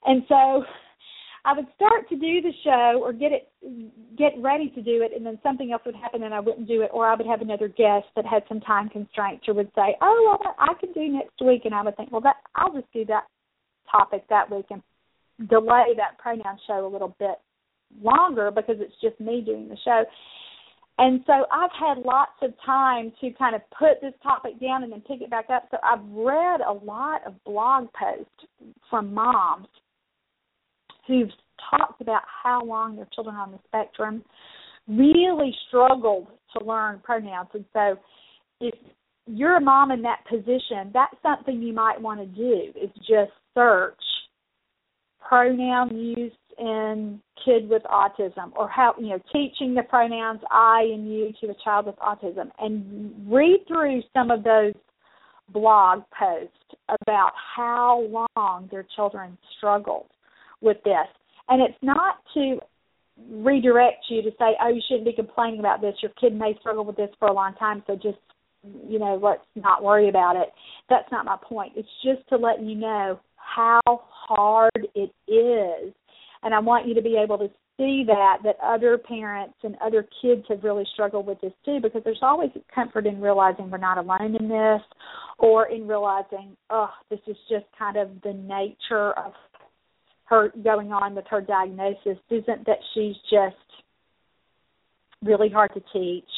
[0.04, 0.64] And so
[1.48, 3.48] I would start to do the show or get it
[4.18, 6.82] get ready to do it and then something else would happen and I wouldn't do
[6.82, 9.96] it or I would have another guest that had some time constraints or would say,
[10.02, 12.92] "Oh, well, I can do next week." And I would think, "Well, that I'll just
[12.92, 13.24] do that
[13.90, 14.82] topic that week and
[15.48, 17.40] delay that pronoun show a little bit
[18.02, 20.04] longer because it's just me doing the show.
[20.98, 24.92] And so I've had lots of time to kind of put this topic down and
[24.92, 25.68] then pick it back up.
[25.70, 28.44] So I've read a lot of blog posts
[28.90, 29.68] from moms
[31.08, 31.30] who've
[31.70, 34.22] talked about how long their children on the spectrum
[34.86, 37.48] really struggled to learn pronouns.
[37.52, 37.96] And so
[38.60, 38.74] if
[39.26, 43.32] you're a mom in that position, that's something you might want to do is just
[43.54, 43.94] search
[45.20, 51.12] pronoun use in kid with autism or how you know teaching the pronouns I and
[51.12, 54.72] you to a child with autism and read through some of those
[55.50, 56.56] blog posts
[57.02, 60.06] about how long their children struggled
[60.60, 61.06] with this.
[61.48, 62.58] And it's not to
[63.30, 65.94] redirect you to say, oh, you shouldn't be complaining about this.
[66.02, 68.18] Your kid may struggle with this for a long time, so just
[68.86, 70.48] you know, let's not worry about it.
[70.88, 71.72] That's not my point.
[71.76, 75.94] It's just to let you know how hard it is.
[76.42, 80.06] And I want you to be able to see that that other parents and other
[80.20, 83.98] kids have really struggled with this too because there's always comfort in realizing we're not
[83.98, 84.82] alone in this
[85.38, 89.32] or in realizing oh this is just kind of the nature of
[90.28, 93.56] her going on with her diagnosis isn't that she's just
[95.22, 96.28] really hard to teach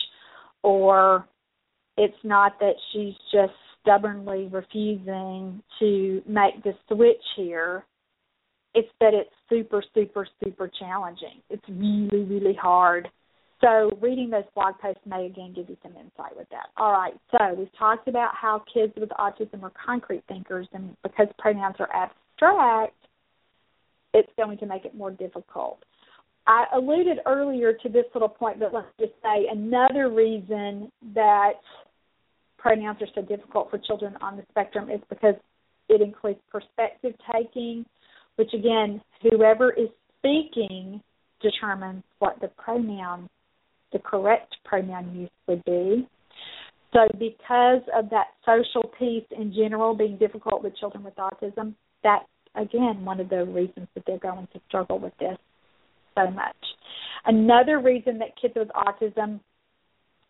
[0.62, 1.26] or
[1.96, 7.84] it's not that she's just stubbornly refusing to make the switch here.
[8.74, 11.42] It's that it's super, super, super challenging.
[11.48, 13.08] It's really, really hard.
[13.60, 16.68] So reading those blog posts may again give you some insight with that.
[16.76, 21.26] All right, so we've talked about how kids with autism are concrete thinkers, and because
[21.38, 22.94] pronouns are abstract,
[24.14, 25.78] it's going to make it more difficult.
[26.46, 31.52] I alluded earlier to this little point, but let's just say another reason that
[32.58, 35.34] pronouns are so difficult for children on the spectrum is because
[35.88, 37.84] it includes perspective taking,
[38.36, 41.02] which again, whoever is speaking
[41.42, 43.28] determines what the pronoun,
[43.92, 46.08] the correct pronoun use would be.
[46.92, 52.26] So, because of that social piece in general being difficult with children with autism, that's
[52.54, 55.38] again one of the reasons that they're going to struggle with this
[56.16, 56.56] so much.
[57.26, 59.40] Another reason that kids with autism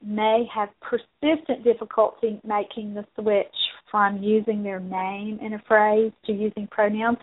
[0.03, 3.47] may have persistent difficulty making the switch
[3.91, 7.19] from using their name in a phrase to using pronouns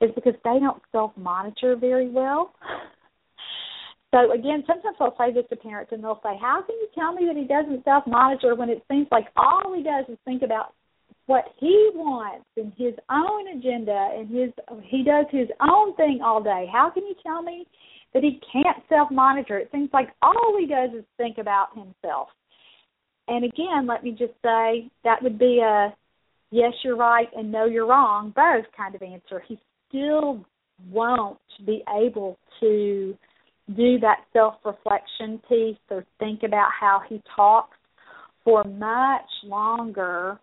[0.00, 2.54] is because they don't self monitor very well.
[4.14, 7.14] So again, sometimes I'll say this to parents and they'll say, How can you tell
[7.14, 10.42] me that he doesn't self monitor when it seems like all he does is think
[10.42, 10.74] about
[11.26, 14.50] what he wants and his own agenda and his
[14.84, 16.66] he does his own thing all day.
[16.72, 17.66] How can you tell me
[18.14, 19.58] that he can't self monitor.
[19.58, 22.28] It seems like all he does is think about himself.
[23.28, 25.94] And again, let me just say that would be a
[26.50, 29.42] yes, you're right, and no, you're wrong, both kind of answer.
[29.46, 29.58] He
[29.88, 30.44] still
[30.90, 33.16] won't be able to
[33.76, 37.76] do that self reflection piece or think about how he talks
[38.44, 40.38] for much longer,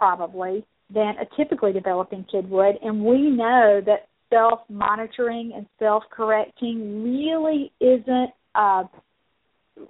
[0.00, 2.76] probably, than a typically developing kid would.
[2.82, 8.84] And we know that self monitoring and self correcting really isn't uh,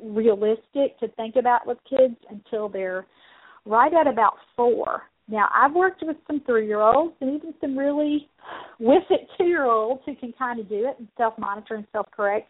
[0.03, 3.07] realistic to think about with kids until they're
[3.65, 5.03] right at about four.
[5.29, 8.29] Now, I've worked with some three year olds and even some really
[8.81, 11.87] with it two year olds who can kind of do it and self monitor and
[11.93, 12.49] self correct,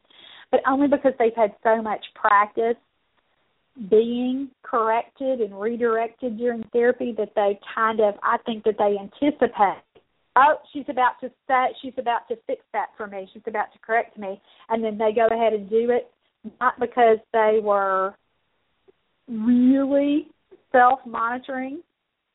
[0.50, 2.76] but only because they've had so much practice
[3.88, 9.82] being corrected and redirected during therapy that they kind of, I think that they anticipate
[10.36, 13.78] oh, she's about to set, she's about to fix that for me, she's about to
[13.80, 16.10] correct me, and then they go ahead and do it,
[16.60, 18.14] not because they were
[19.28, 20.28] really
[20.72, 21.82] self monitoring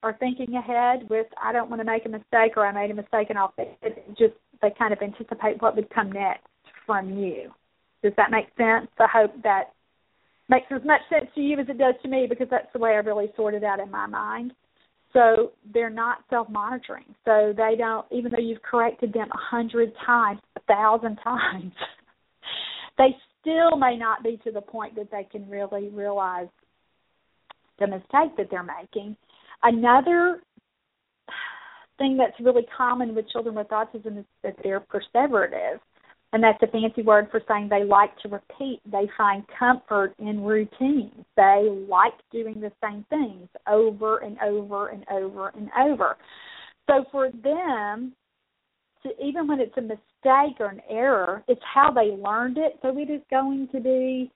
[0.04, 2.94] or thinking ahead with I don't want to make a mistake or I made a
[2.94, 4.06] mistake and I'll fix it.
[4.18, 6.48] Just they kind of anticipate what would come next
[6.86, 7.52] from you.
[8.04, 8.88] Does that make sense?
[9.00, 9.74] I hope that
[10.50, 12.92] makes as much sense to you as it does to me because that's the way
[12.92, 14.54] I really sorted it out in my mind.
[15.14, 17.16] So they're not self monitoring.
[17.24, 21.72] So they don't, even though you've corrected them a hundred times, a thousand times,
[22.98, 26.48] they still may not be to the point that they can really realize
[27.80, 29.16] the mistake that they're making.
[29.64, 30.42] Another
[31.98, 35.80] thing that's really common with children with autism is that they're perseverative.
[36.36, 38.82] And that's a fancy word for saying they like to repeat.
[38.92, 41.24] They find comfort in routines.
[41.38, 46.18] They like doing the same things over and over and over and over.
[46.88, 48.12] So for them,
[49.04, 52.80] to, even when it's a mistake or an error, it's how they learned it.
[52.82, 54.30] So it is going to be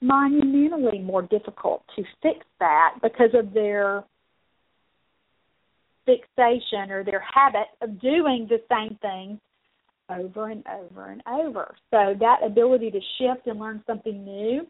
[0.00, 4.04] monumentally more difficult to fix that because of their
[6.06, 9.38] fixation or their habit of doing the same thing
[10.10, 11.74] over and over and over.
[11.90, 14.66] So that ability to shift and learn something new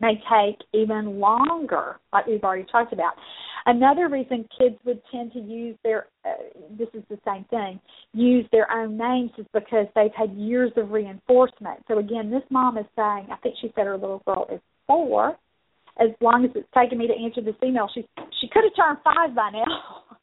[0.00, 3.12] may take even longer, like we've already talked about.
[3.66, 6.30] Another reason kids would tend to use their, uh,
[6.78, 7.78] this is the same thing,
[8.14, 11.80] use their own names is because they've had years of reinforcement.
[11.86, 15.36] So again, this mom is saying, I think she said her little girl is four.
[16.00, 18.08] As long as it's taken me to answer this email, she
[18.40, 20.16] she could have turned five by now.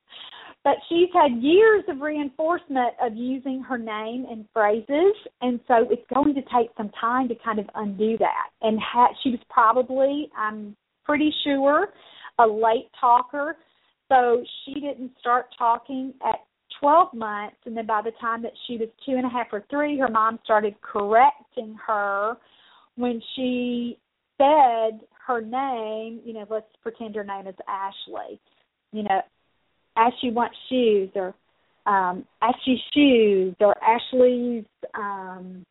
[0.68, 6.04] but she's had years of reinforcement of using her name and phrases and so it's
[6.14, 8.50] going to take some time to kind of undo that.
[8.62, 11.88] And ha- she was probably i'm pretty sure
[12.40, 13.56] a late talker
[14.10, 16.40] so she didn't start talking at
[16.82, 19.64] 12 months and then by the time that she was two and a half or
[19.70, 22.36] three her mom started correcting her
[22.96, 23.98] when she
[24.38, 28.38] said her name you know let's pretend her name is ashley
[28.92, 29.22] you know
[29.98, 31.34] Ashley wants shoes or
[31.86, 35.64] um Ashley's shoes or Ashley's um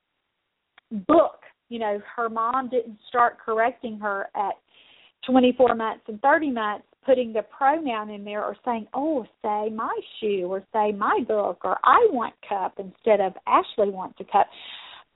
[1.06, 1.40] book.
[1.68, 4.54] You know, her mom didn't start correcting her at
[5.26, 9.98] 24 months and 30 months, putting the pronoun in there or saying, oh, say my
[10.20, 14.46] shoe or say my book or I want cup instead of Ashley wants a cup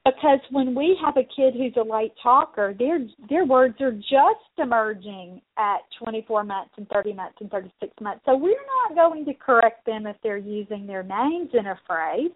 [0.05, 4.59] because when we have a kid who's a late talker, their their words are just
[4.59, 8.23] emerging at 24 months and 30 months and 36 months.
[8.25, 8.55] So we're
[8.89, 12.31] not going to correct them if they're using their names in a phrase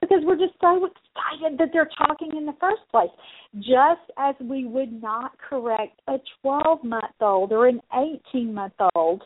[0.00, 3.10] because we're just so excited that they're talking in the first place.
[3.56, 7.80] Just as we would not correct a 12 month old or an
[8.34, 9.22] 18 month old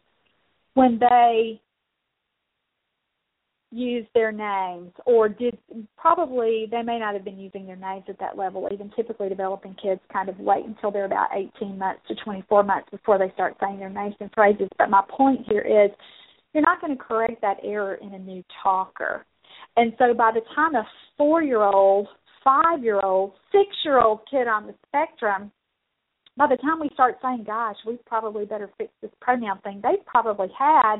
[0.75, 1.61] when they
[3.77, 5.57] use their names or did
[5.99, 9.77] probably they may not have been using their names at that level even typically developing
[9.81, 13.55] kids kind of wait until they're about 18 months to 24 months before they start
[13.61, 14.69] saying their names and phrases.
[14.79, 15.91] But my point here is
[16.55, 19.27] you're not going to correct that error in a new talker.
[19.77, 20.87] And so by the time a
[21.21, 22.09] 4-year-old
[22.47, 25.53] 5-year-old 6-year-old kid on the spectrum
[26.37, 30.05] by the time we start saying gosh we probably better fix this pronoun thing they've
[30.07, 30.99] probably had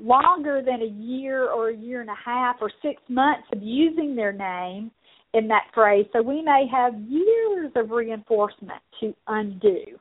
[0.00, 4.14] longer than a year or a year and a half or six months of using
[4.14, 4.90] their name
[5.34, 6.06] in that phrase.
[6.12, 9.98] So we may have years of reinforcement to undo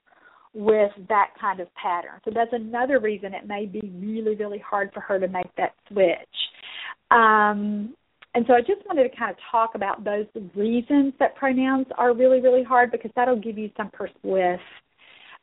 [0.54, 2.20] with that kind of pattern.
[2.26, 5.76] So that's another reason it may be really, really hard for her to make that
[5.88, 6.18] switch.
[7.12, 7.96] Um,
[8.36, 10.26] and so I just wanted to kind of talk about those
[10.56, 14.60] reasons that pronouns are really, really hard because that'll give you some pers- with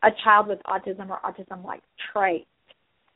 [0.03, 1.83] a child with autism or autism like
[2.13, 2.47] traits.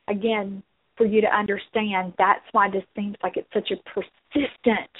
[0.08, 0.62] Again,
[1.00, 4.90] for you to understand that's why this seems like it's such a persistent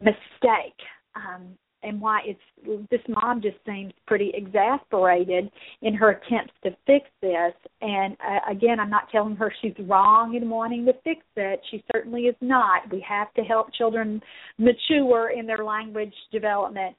[0.00, 0.80] mistake
[1.16, 1.48] um,
[1.82, 5.50] and why it's this mom just seems pretty exasperated
[5.82, 7.52] in her attempts to fix this.
[7.82, 11.60] And uh, again i'm not telling her she's wrong in wanting to fix it.
[11.70, 12.90] She certainly is not.
[12.90, 14.22] We have to help children
[14.56, 16.96] mature in their language development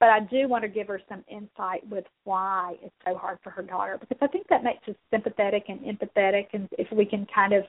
[0.00, 3.50] but I do want to give her some insight with why it's so hard for
[3.50, 7.26] her daughter because I think that makes us sympathetic and empathetic, and if we can
[7.34, 7.64] kind of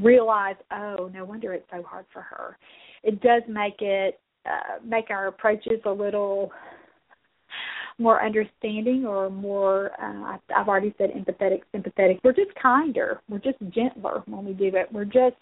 [0.00, 2.58] realize, oh, no wonder it's so hard for her.
[3.02, 6.52] It does make it uh, make our approaches a little
[7.98, 12.20] more understanding or more uh, I've already said empathetic, sympathetic.
[12.22, 13.20] We're just kinder.
[13.28, 14.88] We're just gentler when we do it.
[14.92, 15.36] We're just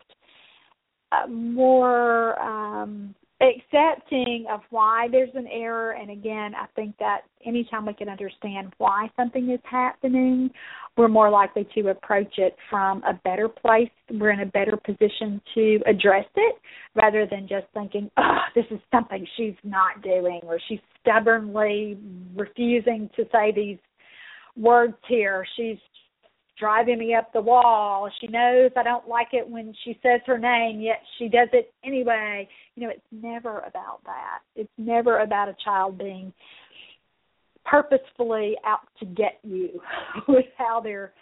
[1.12, 5.93] uh, more um accepting of why there's an error.
[5.93, 10.51] And again i think that anytime we can understand why something is happening
[10.97, 13.91] we're more likely to approach it from a better place.
[14.11, 16.57] We're in a better position to address it
[16.95, 21.99] rather than just thinking oh this is something she's not doing or she's stubbornly
[22.34, 23.78] refusing to say these
[24.57, 25.45] words here.
[25.57, 25.76] She's
[26.59, 28.11] driving me up the wall.
[28.20, 31.72] She knows I don't like it when she says her name, yet she does it
[31.84, 32.48] anyway.
[32.74, 34.40] You know, it's never about that.
[34.54, 36.32] It's never about a child being
[37.64, 39.80] purposefully out to get you
[40.28, 41.12] with how they're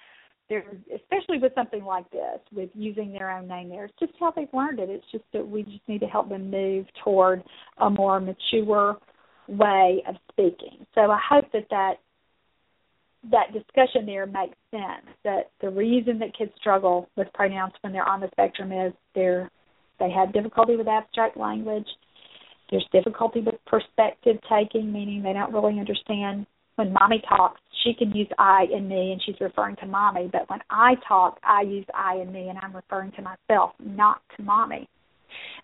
[0.50, 4.30] they're especially with something like this with using their own name there it's just how
[4.30, 7.42] they've learned it it's just that we just need to help them move toward
[7.78, 8.98] a more mature
[9.48, 11.94] way of speaking so i hope that that
[13.30, 18.08] that discussion there makes sense that the reason that kids struggle with pronouns when they're
[18.08, 19.50] on the spectrum is they're
[20.00, 21.86] they have difficulty with abstract language.
[22.70, 26.46] There's difficulty with perspective taking meaning they don't really understand.
[26.76, 30.28] When mommy talks she can use i and me and she's referring to mommy.
[30.30, 34.20] But when i talk i use i and me and i'm referring to myself not
[34.36, 34.88] to mommy.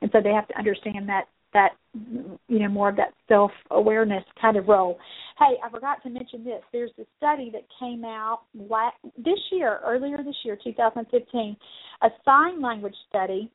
[0.01, 1.71] And so they have to understand that that
[2.03, 4.99] you know more of that self awareness kind of role.
[5.39, 6.63] Hey, I forgot to mention this.
[6.73, 11.57] There's a study that came out last, this year, earlier this year, 2015,
[12.03, 13.51] a sign language study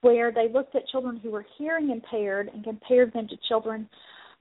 [0.00, 3.88] where they looked at children who were hearing impaired and compared them to children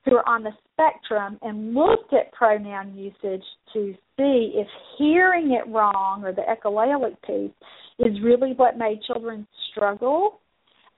[0.06, 4.68] who are on the spectrum and looked at pronoun usage to see if
[4.98, 7.52] hearing it wrong or the echolalic piece
[8.00, 10.40] is really what made children struggle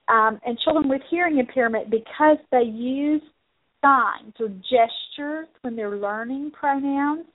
[0.08, 3.22] um, and children with hearing impairment because they use
[3.82, 7.26] signs or gestures when they're learning pronouns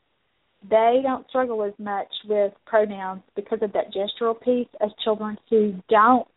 [0.69, 5.75] they don't struggle as much with pronouns because of that gestural piece as children who
[5.89, 6.27] don't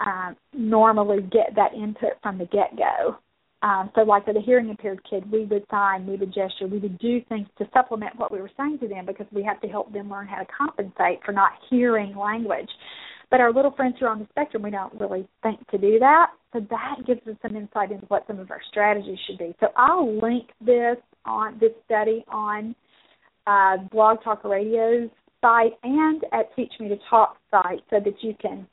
[0.00, 3.16] um, normally get that input from the get go.
[3.60, 6.78] Um, so, like with a hearing impaired kid, we would sign, we would gesture, we
[6.78, 9.66] would do things to supplement what we were saying to them because we have to
[9.66, 12.68] help them learn how to compensate for not hearing language.
[13.30, 15.98] But our little friends who are on the spectrum, we don't really think to do
[15.98, 16.28] that.
[16.52, 19.54] So that gives us some insight into what some of our strategies should be.
[19.60, 22.74] So I'll link this on this study on
[23.46, 25.10] uh, Blog Talk Radio's
[25.40, 28.66] site and at Teach Me to Talk site so that you can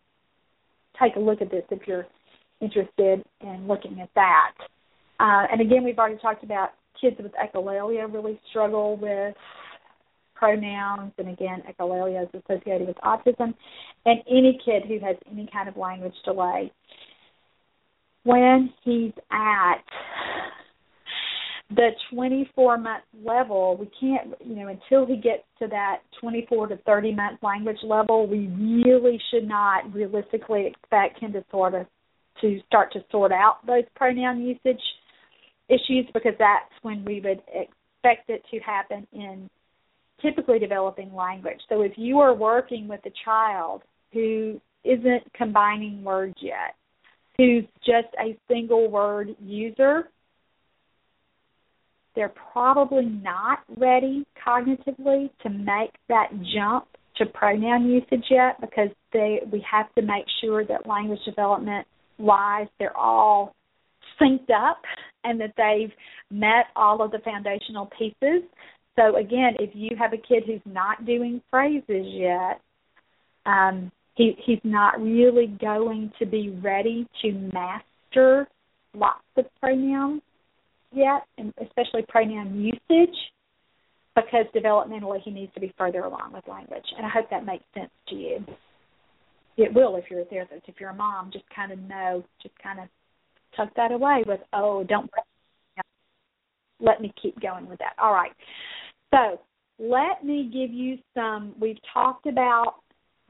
[1.01, 2.07] take a look at this if you're
[2.61, 4.53] interested in looking at that.
[5.19, 9.35] Uh, and again, we've already talked about kids with echolalia really struggle with
[10.35, 13.53] pronouns, and again, echolalia is associated with autism,
[14.05, 16.71] and any kid who has any kind of language delay.
[18.23, 19.83] When he's at
[21.69, 26.77] the 24 month level, we can't, you know, until he gets to that 24 to
[26.77, 31.87] 30 month language level, we really should not realistically expect him to sort of
[32.41, 34.81] to start to sort out those pronoun usage
[35.69, 39.49] issues because that's when we would expect it to happen in
[40.25, 41.59] typically developing language.
[41.69, 46.75] So if you are working with a child who isn't combining words yet,
[47.37, 50.09] who's just a single word user,
[52.15, 59.39] they're probably not ready cognitively to make that jump to pronoun usage yet because they
[59.51, 61.85] we have to make sure that language development
[62.17, 63.53] wise they're all
[64.21, 64.81] synced up
[65.23, 65.91] and that they've
[66.31, 68.43] met all of the foundational pieces
[68.95, 72.61] so again, if you have a kid who's not doing phrases yet,
[73.45, 78.47] um, he he's not really going to be ready to master
[78.93, 80.21] lots of pronouns
[80.93, 83.15] yet, and especially pronoun usage,
[84.15, 86.85] because developmentally he needs to be further along with language.
[86.95, 88.45] And I hope that makes sense to you.
[89.57, 90.63] It will if you're a therapist.
[90.67, 92.87] If you're a mom, just kind of know, just kind of
[93.55, 95.09] tuck that away with, oh, don't
[96.79, 97.93] let me keep going with that.
[98.01, 98.31] All right.
[99.13, 99.39] So
[99.79, 102.75] let me give you some, we've talked about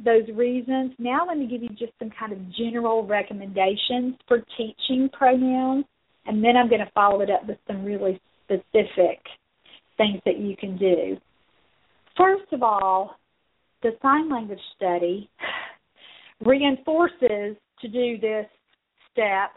[0.03, 0.93] those reasons.
[0.99, 5.85] Now let me give you just some kind of general recommendations for teaching pronouns,
[6.25, 9.19] and then I'm going to follow it up with some really specific
[9.97, 11.17] things that you can do.
[12.17, 13.15] First of all,
[13.83, 15.29] the sign language study
[16.45, 18.45] reinforces to do this
[19.11, 19.51] step,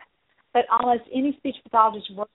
[0.53, 2.31] but almost any speech pathologist works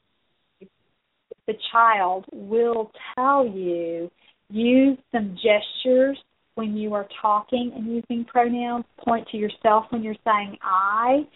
[1.48, 4.10] the child will tell you
[4.50, 6.18] use some gestures
[6.56, 8.86] when you are talking and using pronouns.
[9.04, 11.28] Point to yourself when you're saying I.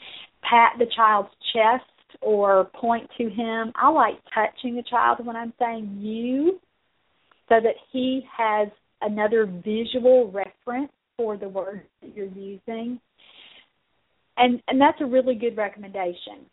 [0.44, 1.84] Pat the child's chest
[2.22, 3.72] or point to him.
[3.76, 6.60] I like touching the child when I'm saying you
[7.50, 8.70] so that he has
[9.02, 13.00] another visual reference for the word that you're using.
[14.38, 16.46] And and that's a really good recommendation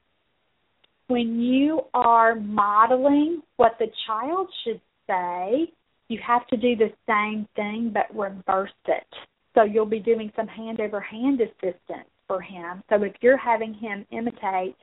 [1.08, 5.72] when you are modeling what the child should say,
[6.08, 9.06] you have to do the same thing but reverse it.
[9.54, 12.82] So you'll be doing some hand over hand assistance for him.
[12.90, 14.76] So if you're having him imitate,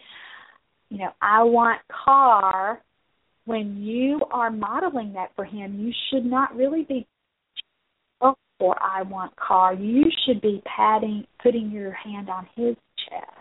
[0.89, 2.81] you know, I want car,
[3.45, 7.07] when you are modeling that for him, you should not really be
[8.59, 9.73] for I want car.
[9.73, 12.75] You should be patting, putting your hand on his
[13.09, 13.40] chest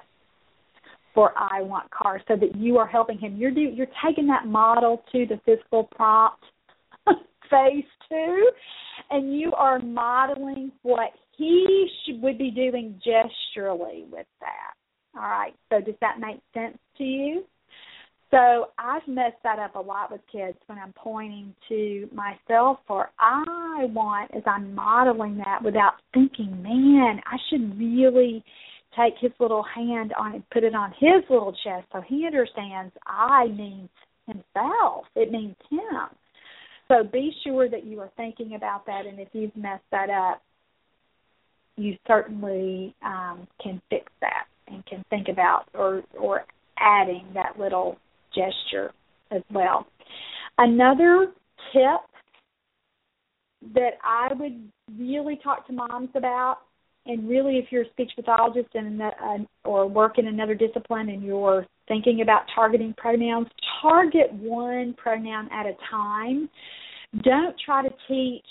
[1.15, 3.37] for I want car so that you are helping him.
[3.37, 6.43] You're do, you're taking that model to the physical prompt
[7.51, 8.51] phase two
[9.11, 14.75] and you are modeling what he should, would be doing gesturally with that.
[15.17, 15.55] All right.
[15.71, 17.45] So does that make sense to you?
[18.31, 23.11] So I've messed that up a lot with kids when I'm pointing to myself or
[23.19, 28.45] I want as I'm modeling that without thinking, man, I should really
[28.97, 33.47] take his little hand on put it on his little chest so he understands I
[33.47, 33.89] means
[34.27, 35.07] himself.
[35.17, 36.09] It means him.
[36.89, 40.43] So be sure that you are thinking about that and if you've messed that up,
[41.77, 46.45] you certainly um, can fix that and can think about or or
[46.79, 47.97] adding that little
[48.35, 48.93] gesture
[49.31, 49.87] as well.
[50.59, 51.33] Another
[51.73, 52.01] tip
[53.75, 56.59] that I would really talk to moms about,
[57.07, 59.11] and really if you're a speech pathologist and uh,
[59.65, 63.49] or work in another discipline and you're thinking about targeting pronouns,
[63.83, 66.49] target one pronoun at a time.
[67.23, 68.45] Don't try to teach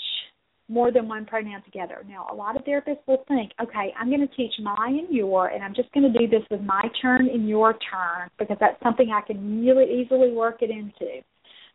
[0.68, 2.04] more than one pronoun together.
[2.08, 5.48] Now, a lot of therapists will think, okay, I'm going to teach my and your,
[5.48, 8.82] and I'm just going to do this with my turn and your turn because that's
[8.84, 11.24] something I can really easily work it into.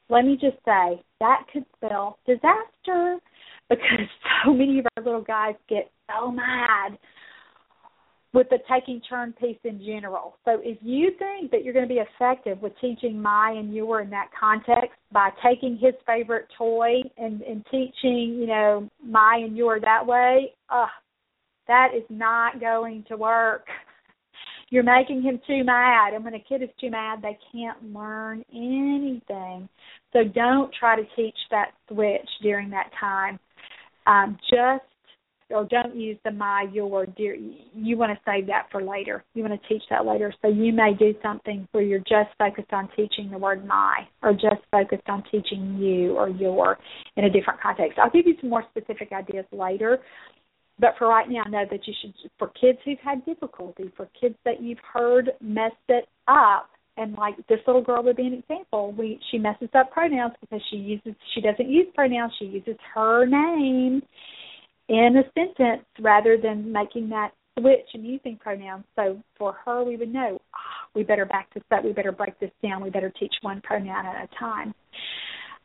[0.08, 3.18] Let me just say that could spell disaster
[3.68, 4.08] because
[4.44, 6.98] so many of our little guys get so mad
[8.34, 10.36] with the taking turn piece in general.
[10.44, 14.00] So if you think that you're going to be effective with teaching my and your
[14.00, 19.56] in that context by taking his favorite toy and, and teaching, you know, my and
[19.56, 20.86] your that way, uh,
[21.68, 23.66] that is not going to work.
[24.70, 28.42] You're making him too mad, and when a kid is too mad, they can't learn
[28.52, 29.68] anything.
[30.12, 33.38] So don't try to teach that switch during that time.
[34.06, 34.84] Um, just
[35.50, 37.36] or don't use the my, your, dear.
[37.74, 39.24] You want to save that for later.
[39.34, 40.32] You want to teach that later.
[40.42, 44.32] So you may do something where you're just focused on teaching the word my, or
[44.32, 46.78] just focused on teaching you or your
[47.16, 47.98] in a different context.
[47.98, 49.98] I'll give you some more specific ideas later.
[50.78, 54.34] But for right now, know that you should, for kids who've had difficulty, for kids
[54.44, 58.92] that you've heard messed it up, and like this little girl would be an example.
[58.92, 62.32] We she messes up pronouns because she uses she doesn't use pronouns.
[62.38, 64.02] She uses her name
[64.88, 68.84] in a sentence rather than making that switch and using pronouns.
[68.96, 71.84] So for her, we would know oh, we better back this up.
[71.84, 72.82] We better break this down.
[72.82, 74.74] We better teach one pronoun at a time.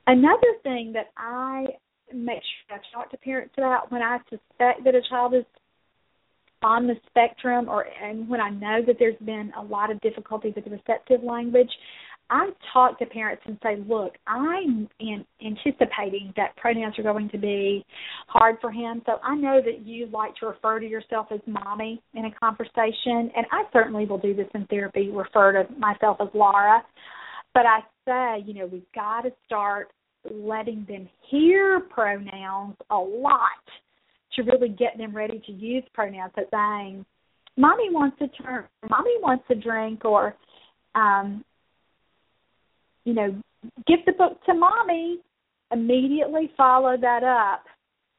[0.08, 1.66] Another thing that I
[2.14, 5.46] make sure I talk to parents about when I suspect that a child is
[6.62, 10.52] on the spectrum or and when I know that there's been a lot of difficulty
[10.56, 11.70] with the receptive language,
[12.30, 17.40] I talk to parents and say, look, I'm in, anticipating that pronouns are going to
[17.40, 17.84] be
[18.28, 19.02] hard for him.
[19.06, 23.32] So I know that you like to refer to yourself as mommy in a conversation,
[23.36, 26.84] and I certainly will do this in therapy, refer to myself as Laura.
[27.56, 29.90] But I say, you know, we've got to start
[30.30, 33.42] letting them hear pronouns a lot
[34.36, 36.34] to really get them ready to use pronouns.
[36.36, 37.06] So saying,
[37.58, 40.36] "Mommy wants to turn," "Mommy wants a drink," or
[40.96, 41.44] um,
[43.06, 43.42] you know,
[43.88, 45.20] give the book to mommy,
[45.72, 47.66] immediately follow that up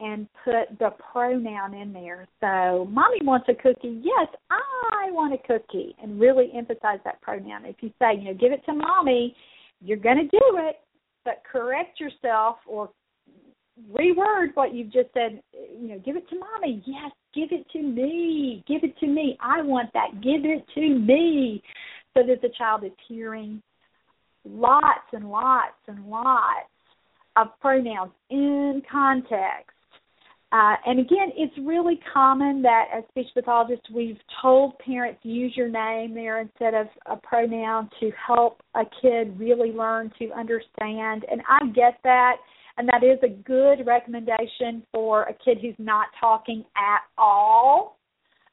[0.00, 2.26] and put the pronoun in there.
[2.40, 4.00] So, mommy wants a cookie.
[4.02, 5.94] Yes, I want a cookie.
[6.02, 7.66] And really emphasize that pronoun.
[7.66, 9.36] If you say, you know, give it to mommy,
[9.82, 10.76] you're going to do it,
[11.24, 12.90] but correct yourself or
[13.92, 15.42] reword what you've just said.
[15.52, 16.82] You know, give it to mommy.
[16.86, 18.64] Yes, give it to me.
[18.66, 19.36] Give it to me.
[19.40, 20.20] I want that.
[20.22, 21.62] Give it to me.
[22.16, 23.62] So that the child is hearing
[24.44, 26.68] lots and lots and lots
[27.36, 29.70] of pronouns in context.
[30.52, 35.68] Uh, and again, it's really common that as speech pathologists, we've told parents use your
[35.68, 41.24] name there instead of a pronoun to help a kid really learn to understand.
[41.30, 42.36] And I get that,
[42.80, 47.98] and that is a good recommendation for a kid who's not talking at all.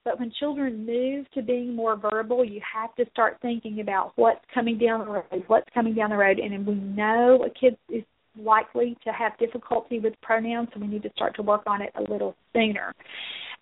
[0.03, 4.43] But when children move to being more verbal, you have to start thinking about what's
[4.53, 6.39] coming down the road, what's coming down the road.
[6.39, 8.03] And we know a kid is
[8.37, 11.93] likely to have difficulty with pronouns, so we need to start to work on it
[11.95, 12.93] a little sooner.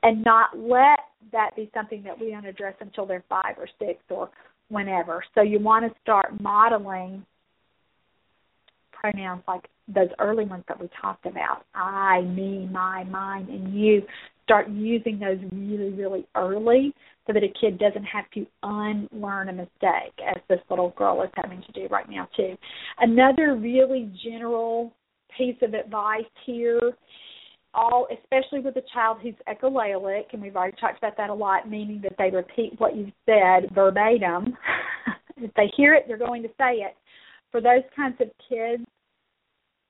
[0.02, 0.98] And not let
[1.32, 4.32] that be something that we don't address until they're five or six or
[4.70, 5.24] whenever.
[5.36, 7.24] So you want to start modeling
[9.12, 14.02] pronouns like those early ones that we talked about I, me, my, mine, and you
[14.44, 16.94] start using those really, really early
[17.28, 21.30] so that a kid doesn't have to unlearn a mistake, as this little girl is
[21.36, 22.56] having to do right now, too.
[23.00, 24.94] Another really general
[25.36, 26.80] piece of advice here
[27.74, 31.70] all, especially with a child who's echolalic, and we've already talked about that a lot,
[31.70, 34.58] meaning that they repeat what you've said verbatim.
[35.38, 36.96] if they hear it, they're going to say it.
[37.52, 38.86] For those kinds of kids,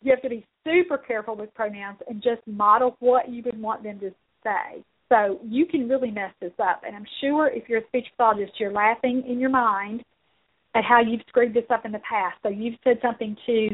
[0.06, 3.84] you have to be super careful with pronouns and just model what you would want
[3.84, 4.12] them to
[4.44, 4.84] say.
[5.10, 6.82] So you can really mess this up.
[6.86, 10.04] And I'm sure if you're a speech pathologist, you're laughing in your mind
[10.76, 12.38] at how you've screwed this up in the past.
[12.44, 13.70] So you've said something to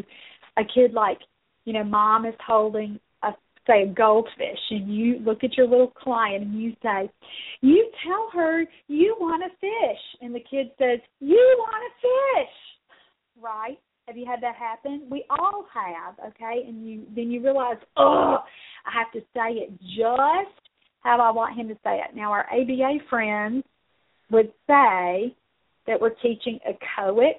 [0.58, 1.20] a kid like,
[1.66, 3.32] you know, mom is holding a
[3.68, 7.10] say a goldfish and you look at your little client and you say,
[7.62, 12.56] You tell her you want a fish and the kid says, You want a fish
[13.42, 13.80] right?
[14.12, 15.08] Have you had that happen?
[15.10, 16.68] We all have, okay?
[16.68, 18.40] And you then you realize, oh,
[18.86, 20.60] I have to say it just
[21.00, 22.14] how I want him to say it.
[22.14, 23.64] Now our ABA friends
[24.30, 25.34] would say
[25.88, 27.36] that we're teaching echoics.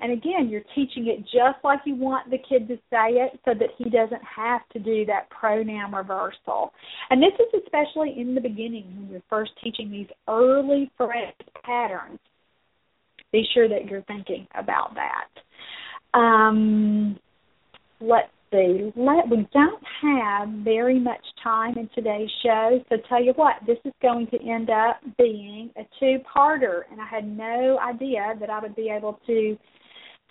[0.00, 3.52] And again, you're teaching it just like you want the kid to say it so
[3.54, 6.72] that he doesn't have to do that pronoun reversal.
[7.10, 11.32] And this is especially in the beginning when you're first teaching these early phrase
[11.64, 12.18] patterns.
[13.30, 15.28] Be sure that you're thinking about that.
[16.14, 17.18] Um,
[18.00, 18.92] let's see.
[18.96, 23.78] Let, we don't have very much time in today's show, so tell you what, this
[23.84, 28.60] is going to end up being a two-parter, and I had no idea that I
[28.60, 29.56] would be able to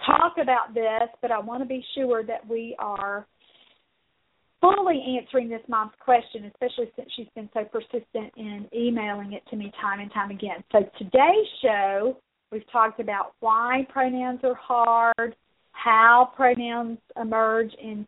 [0.05, 3.25] talk about this, but I want to be sure that we are
[4.59, 9.55] fully answering this mom's question, especially since she's been so persistent in emailing it to
[9.55, 10.63] me time and time again.
[10.71, 12.17] So today's show,
[12.51, 15.36] we've talked about why pronouns are hard,
[15.84, 18.07] how pronouns emerge in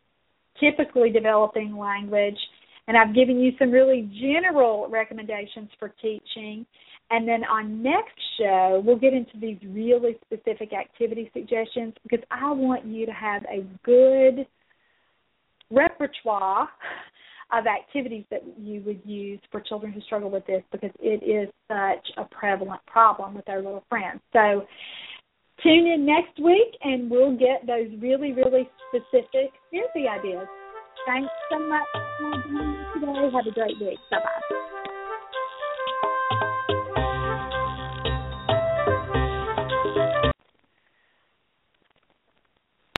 [0.59, 2.37] typically developing language,
[2.87, 6.65] and I've given you some really general recommendations for teaching.
[7.09, 12.51] And then on next show, we'll get into these really specific activity suggestions because I
[12.51, 14.45] want you to have a good
[15.69, 16.69] repertoire
[17.51, 21.49] of activities that you would use for children who struggle with this because it is
[21.67, 24.21] such a prevalent problem with our little friends.
[24.31, 24.65] So
[25.63, 30.47] tune in next week and we'll get those really, really specific therapy ideas.
[31.07, 31.87] Thanks so much
[32.19, 33.29] for joining me today.
[33.33, 33.99] Have a great week.
[34.11, 34.89] Bye bye.